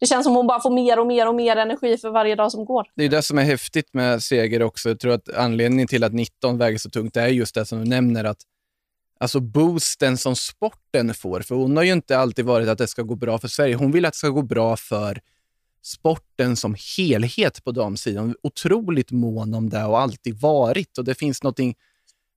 [0.00, 2.52] Det känns som hon bara får mer och mer och mer energi för varje dag
[2.52, 2.86] som går.
[2.94, 4.88] Det är det som är häftigt med seger också.
[4.88, 7.84] Jag tror att anledningen till att 19 väger så tungt är just det som du
[7.84, 8.38] nämner, att
[9.22, 11.40] alltså boosten som sporten får.
[11.40, 13.74] För hon har ju inte alltid varit att det ska gå bra för Sverige.
[13.74, 15.20] Hon vill att det ska gå bra för
[15.82, 18.34] sporten som helhet på damsidan.
[18.42, 20.98] Otroligt mån om det och alltid varit.
[20.98, 21.58] Och det finns något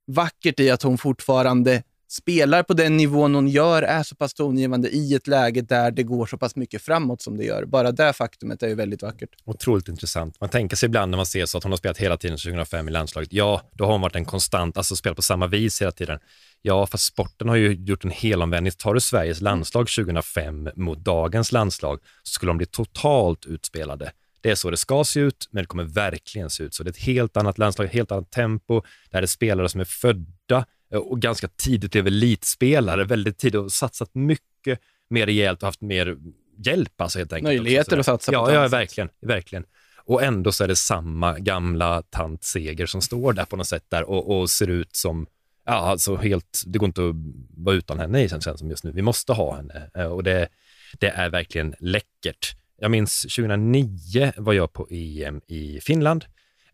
[0.06, 4.88] vackert i att hon fortfarande spelar på den nivån hon gör, är så pass tongivande
[4.88, 7.64] i ett läge där det går så pass mycket framåt som det gör.
[7.64, 9.30] Bara det faktumet är ju väldigt vackert.
[9.44, 10.40] Otroligt intressant.
[10.40, 12.88] Man tänker sig ibland när man ser så att hon har spelat hela tiden 2005
[12.88, 13.32] i landslaget.
[13.32, 16.18] Ja, då har hon varit en konstant, alltså spelat på samma vis hela tiden.
[16.62, 18.72] Ja, fast sporten har ju gjort en helomvändning.
[18.78, 24.12] Tar du Sveriges landslag 2005 mot dagens landslag så skulle de bli totalt utspelade.
[24.40, 26.82] Det är så det ska se ut, men det kommer verkligen se ut så.
[26.82, 28.82] Det är ett helt annat landslag, ett helt annat tempo.
[29.10, 30.64] Det här är spelare som är födda
[30.96, 36.16] och ganska tidigt blev elitspelare, väldigt tidigt och satsat mycket mer rejält och haft mer
[36.58, 37.48] hjälp alltså helt enkelt.
[37.48, 39.64] Möjligheter att satsa på Ja, ja verkligen, verkligen.
[40.04, 43.84] Och ändå så är det samma gamla tant Seger som står där på något sätt
[43.88, 45.26] där och, och ser ut som
[45.66, 47.14] ja, alltså helt, det går inte att
[47.56, 48.92] vara utan henne känns det som just nu.
[48.92, 50.48] Vi måste ha henne eh, och det,
[50.98, 52.56] det är verkligen läckert.
[52.78, 56.24] Jag minns 2009 var jag på EM i Finland.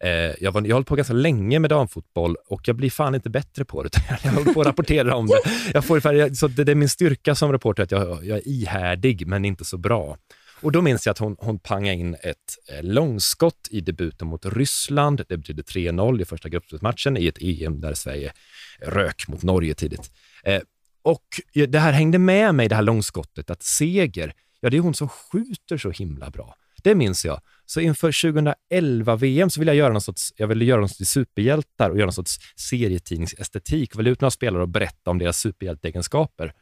[0.02, 3.30] Eh, jag, var, jag höll på ganska länge med damfotboll och jag blir fan inte
[3.30, 3.90] bättre på det.
[4.24, 5.40] Jag håller på att rapportera om det.
[5.72, 9.26] Jag får, så det, det är min styrka som reporter, att jag, jag är ihärdig
[9.26, 10.16] men inte så bra.
[10.60, 12.36] Och då minns jag att hon, hon pangade in ett
[12.68, 15.24] eh, långskott i debuten mot Ryssland.
[15.28, 18.32] Det betydde 3-0 i första gruppspelsmatchen i ett EM där Sverige
[18.80, 20.10] rök mot Norge tidigt.
[20.44, 20.62] Eh,
[21.02, 21.26] och
[21.68, 25.08] det här hängde med mig, det här långskottet, att seger, ja det är hon som
[25.08, 26.54] skjuter så himla bra.
[26.82, 27.40] Det minns jag.
[27.72, 31.10] Så inför 2011 VM så ville jag göra någon sorts, jag ville göra någon sorts
[31.10, 33.96] superhjältar och göra någon sorts serietidningsestetik.
[33.96, 36.52] Välja ut några spelare och berätta om deras superhjälteegenskaper.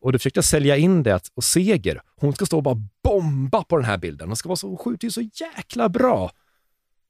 [0.00, 2.76] Och då försökte jag sälja in det att, och Seger, hon ska stå och bara
[3.04, 4.28] bomba på den här bilden.
[4.28, 6.30] Hon ska vara så, hon skjuter ju så jäkla bra.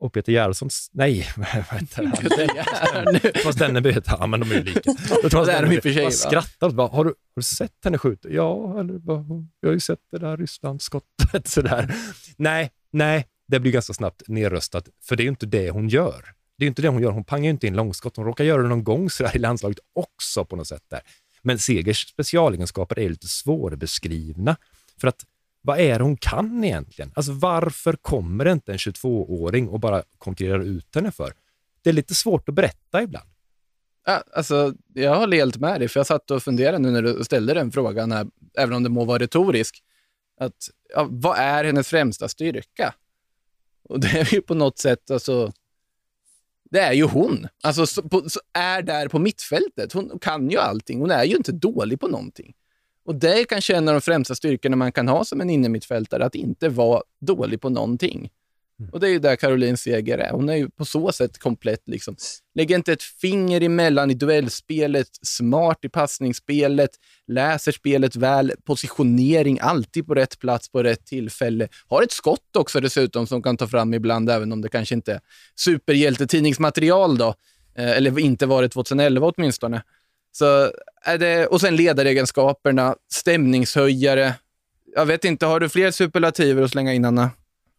[0.01, 3.33] Och Peter Gerhardssons, nej, vad heter han?
[3.33, 4.81] Thomas Denneby heter Ja, men de är ju lika.
[5.31, 6.13] Thomas Denneby i och
[6.61, 8.29] för bara, har du, har du sett henne skjuta?
[8.29, 9.25] Ja, eller bara,
[9.61, 11.95] jag har ju sett det där Rysslandsskottet sådär.
[12.37, 16.35] Nej, nej, det blir ganska snabbt nedröstat, för det är ju inte det hon gör.
[16.59, 17.11] Det är ju inte det hon gör.
[17.11, 18.17] Hon pangar ju inte in långskott.
[18.17, 21.01] Hon råkar göra det någon gång sådär i landslaget också på något sätt där.
[21.43, 24.57] Men Segers specialegenskaper är lite svårbeskrivna.
[25.01, 25.25] För att
[25.63, 27.13] vad är det hon kan egentligen?
[27.15, 31.33] Alltså varför kommer det inte en 22-åring och bara konkurrerar ut henne för?
[31.83, 33.29] Det är lite svårt att berätta ibland.
[34.07, 37.25] Ja, alltså, jag håller helt med dig, för jag satt och funderade nu när du
[37.25, 38.27] ställde den frågan, här,
[38.59, 39.83] även om det må vara retorisk.
[40.41, 42.95] Att, ja, vad är hennes främsta styrka?
[43.91, 45.53] Och det är ju på något sätt, alltså,
[46.71, 47.49] det är ju hon.
[47.63, 49.93] Alltså, så, på, så är där på mittfältet.
[49.93, 51.01] Hon kan ju allting.
[51.01, 52.55] Hon är ju inte dålig på någonting.
[53.05, 56.25] Och det är kanske en av de främsta styrkorna man kan ha som en innermittfältare,
[56.25, 58.31] att inte vara dålig på någonting.
[58.93, 60.31] Och det är ju där Caroline Seger är.
[60.31, 61.83] Hon är ju på så sätt komplett.
[61.87, 62.17] Liksom.
[62.55, 66.91] Lägger inte ett finger emellan i duellspelet, smart i passningsspelet,
[67.27, 71.69] läser spelet väl, positionering, alltid på rätt plats på rätt tillfälle.
[71.89, 75.13] Har ett skott också dessutom som kan ta fram ibland, även om det kanske inte
[75.13, 75.21] är
[75.57, 77.35] superhjältetidningsmaterial då.
[77.75, 79.83] Eh, eller inte var det 2011 åtminstone.
[80.33, 80.73] Så
[81.05, 84.35] är det, och sen ledaregenskaperna, stämningshöjare.
[84.95, 87.31] Jag vet inte, har du fler superlativer att slänga in, Anna?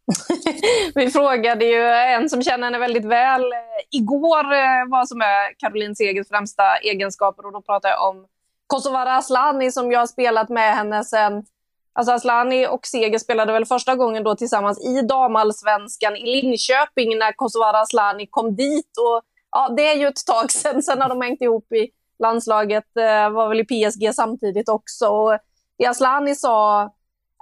[0.95, 3.57] Vi frågade ju en som känner henne väldigt väl eh,
[3.91, 8.26] igår eh, vad som är Caroline Segers främsta egenskaper och då pratade jag om
[8.68, 11.45] Kosovare Asllani som jag har spelat med henne sen
[11.93, 17.32] Alltså Asllani och Seger spelade väl första gången då tillsammans i damallsvenskan i Linköping när
[17.32, 18.97] Kosovare Asllani kom dit.
[18.97, 20.84] Och, ja, det är ju ett tag sen.
[20.84, 21.89] Sen har de hängt ihop i
[22.20, 25.07] landslaget, eh, var väl i PSG samtidigt också.
[25.07, 25.38] Och
[25.78, 26.89] det Asllani sa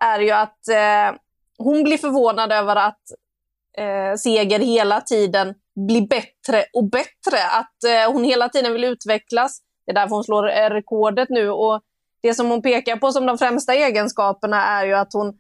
[0.02, 1.20] är ju att eh,
[1.60, 3.02] hon blir förvånad över att
[3.78, 5.56] eh, Seger hela tiden
[5.88, 7.46] blir bättre och bättre.
[7.52, 9.62] Att eh, hon hela tiden vill utvecklas.
[9.86, 11.50] Det är därför hon slår eh, rekordet nu.
[11.50, 11.82] Och
[12.22, 15.34] det som hon pekar på som de främsta egenskaperna är ju att hon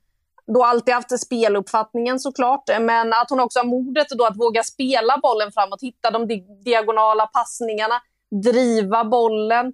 [0.53, 5.17] då alltid haft speluppfattningen såklart, men att hon också har modet då att våga spela
[5.17, 8.01] bollen framåt, hitta de di diagonala passningarna,
[8.43, 9.73] driva bollen.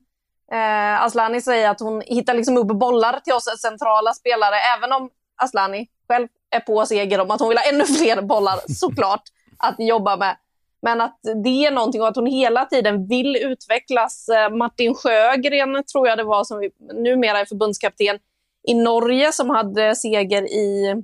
[0.51, 5.09] Eh, Aslani säger att hon hittar liksom upp bollar till oss centrala spelare, även om
[5.35, 9.23] Aslani själv är på seger om att hon vill ha ännu fler bollar såklart
[9.57, 10.37] att jobba med.
[10.81, 14.29] Men att det är någonting och att hon hela tiden vill utvecklas.
[14.29, 18.19] Eh, Martin Sjögren tror jag det var som numera är förbundskapten
[18.67, 20.95] i Norge som hade seger i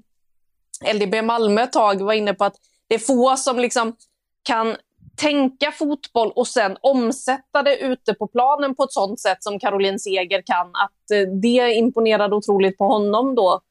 [0.94, 2.56] LDB Malmö ett tag var inne på att
[2.88, 3.96] det är få som liksom
[4.44, 4.76] kan
[5.16, 10.00] tänka fotboll och sen omsätta det ute på planen på ett sånt sätt som Caroline
[10.00, 10.68] Seger kan.
[10.68, 13.62] Att eh, det imponerade otroligt på honom då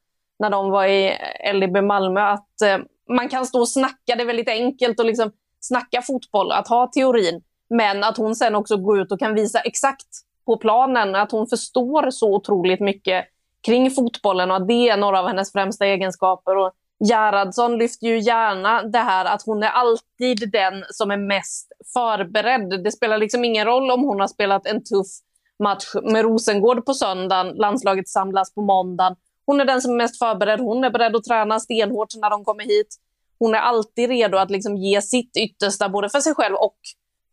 [0.40, 1.18] när de var i
[1.52, 2.20] LDB Malmö.
[2.20, 2.78] Att eh,
[3.08, 6.86] man kan stå och snacka, det är väldigt enkelt att liksom snacka fotboll, att ha
[6.86, 10.06] teorin, men att hon sen också går ut och kan visa exakt
[10.46, 13.24] på planen att hon förstår så otroligt mycket
[13.66, 16.56] kring fotbollen och att det är några av hennes främsta egenskaper.
[16.56, 16.72] Och
[17.08, 22.84] Gerhardsson lyfter ju gärna det här att hon är alltid den som är mest förberedd.
[22.84, 25.06] Det spelar liksom ingen roll om hon har spelat en tuff
[25.58, 29.16] match med Rosengård på söndagen, landslaget samlas på måndagen.
[29.46, 30.60] Hon är den som är mest förberedd.
[30.60, 32.96] Hon är beredd att träna stenhårt när de kommer hit
[33.40, 36.76] hon är alltid redo att liksom ge sitt yttersta, både för sig själv och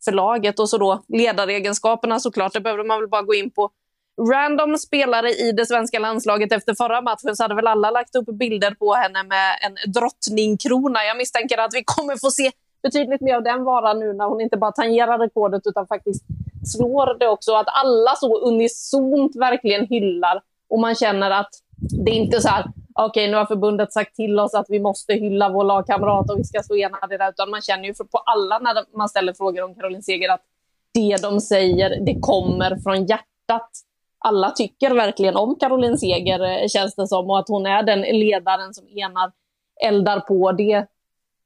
[0.06, 0.60] för laget.
[0.60, 3.70] Och så då ledaregenskaperna såklart, det behöver man väl bara gå in på.
[4.32, 8.26] Random spelare i det svenska landslaget efter förra matchen så hade väl alla lagt upp
[8.26, 11.04] bilder på henne med en drottningkrona.
[11.04, 12.52] Jag misstänker att vi kommer få se
[12.84, 16.24] betydligt mer av den varan nu när hon inte bara tangerar rekordet utan faktiskt
[16.66, 17.54] slår det också.
[17.54, 21.50] Att alla så unisont verkligen hyllar och man känner att
[21.80, 24.80] det är inte så här, okej okay, nu har förbundet sagt till oss att vi
[24.80, 27.30] måste hylla vår lagkamrat och vi ska stå enade där.
[27.30, 30.42] Utan man känner ju på alla när man ställer frågor om Caroline Seger att
[30.94, 33.70] det de säger, det kommer från hjärtat.
[34.20, 38.02] Alla tycker verkligen om Caroline Seger, eh, känns det som, och att hon är den
[38.02, 39.32] ledaren som enar,
[39.84, 40.52] eldar på.
[40.52, 40.86] Det,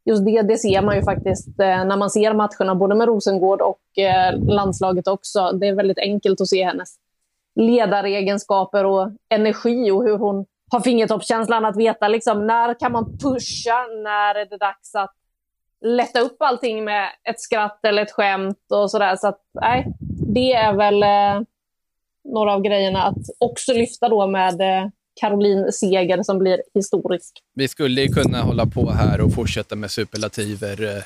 [0.05, 3.61] just det, det ser man ju faktiskt eh, när man ser matcherna, både med Rosengård
[3.61, 5.51] och eh, landslaget också.
[5.51, 6.95] Det är väldigt enkelt att se hennes
[7.55, 13.87] ledaregenskaper och energi och hur hon har fingertoppskänslan att veta liksom, när kan man pusha,
[14.03, 15.13] när är det dags att
[15.85, 19.15] lätta upp allting med ett skratt eller ett skämt och sådär.
[19.15, 19.87] Så att, nej,
[20.33, 21.47] det är väl eh,
[22.23, 24.89] några av grejerna att också lyfta då med eh,
[25.21, 27.33] Caroline Seger som blir historisk.
[27.55, 31.03] Vi skulle kunna hålla på här och fortsätta med superlativer eh,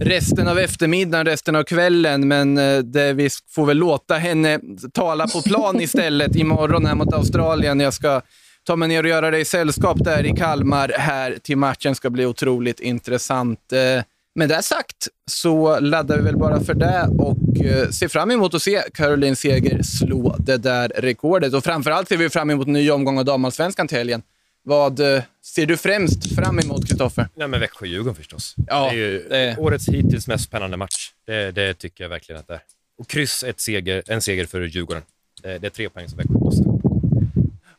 [0.00, 4.60] resten av eftermiddagen, resten av kvällen, men eh, det, vi får väl låta henne
[4.92, 7.80] tala på plan istället imorgon här mot Australien.
[7.80, 8.20] Jag ska
[8.66, 11.94] ta mig ner och göra dig sällskap där i Kalmar här till matchen.
[11.94, 13.72] ska bli otroligt intressant.
[13.72, 14.04] Eh,
[14.34, 18.54] med det sagt så laddar vi väl bara för det och eh, ser fram emot
[18.54, 21.54] att se Caroline Seger slå det där rekordet.
[21.54, 24.22] Och framförallt ser vi fram emot en ny omgång av damallsvenskan till helgen.
[24.68, 27.28] Vad eh, ser du främst fram emot, Kristoffer?
[27.34, 28.54] Ja, Växjö-Djurgården förstås.
[28.66, 29.56] Ja, det är ju det...
[29.58, 31.10] årets hittills mest spännande match.
[31.26, 32.60] Det, det, tycker jag verkligen att det är.
[32.98, 35.02] Och kryss ett seger, en seger för Djurgården.
[35.42, 36.64] Det, det är tre poäng som Växjö måste.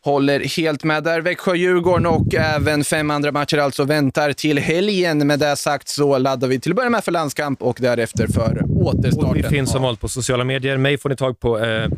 [0.01, 1.21] Håller helt med där.
[1.21, 5.27] Växjö-Djurgården och även fem andra matcher alltså väntar till helgen.
[5.27, 8.63] Med det sagt så laddar vi till att börja med för landskamp och därefter för
[8.69, 9.29] återstarten.
[9.29, 10.77] Och vi finns som vanligt på sociala medier.
[10.77, 11.59] Mig får ni tag på...
[11.59, 11.89] Eh...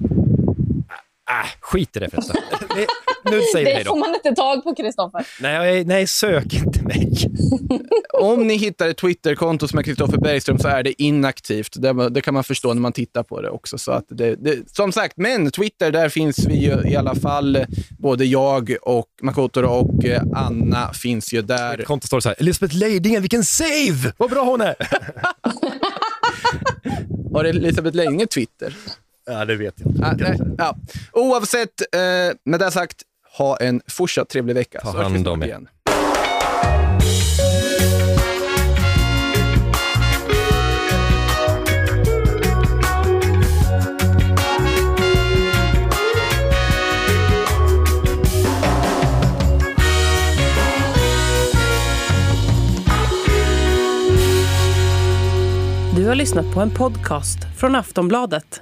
[1.30, 2.36] Äh, skit i det förresten.
[3.24, 5.28] nu säger det får man inte tag på, Kristoffer.
[5.40, 7.12] Nej, nej, sök inte mig.
[8.14, 11.74] Om ni hittar ett Twitterkonto som är Kristoffer Bergström så är det inaktivt.
[11.82, 13.78] Det, det, kan man förstå när man tittar på det också.
[13.78, 17.66] Så att det, det, som sagt, men Twitter, där finns vi ju i alla fall.
[18.00, 21.78] Både jag och Makoto och eh, Anna finns ju där.
[21.78, 24.14] Mitt konto står så här, Elisabeth Leidingen, vilken save!
[24.18, 24.76] Vad bra hon är!
[27.34, 28.76] Har Elisabeth Leidingen Twitter?
[29.30, 30.76] Ja, det vet jag ah, nej, ja.
[31.14, 32.00] Oavsett, eh,
[32.46, 33.02] med det sagt,
[33.38, 34.80] ha en fortsatt trevlig vecka.
[34.80, 35.60] Ta hand om er.
[55.96, 58.62] Du har lyssnat på en podcast från Aftonbladet.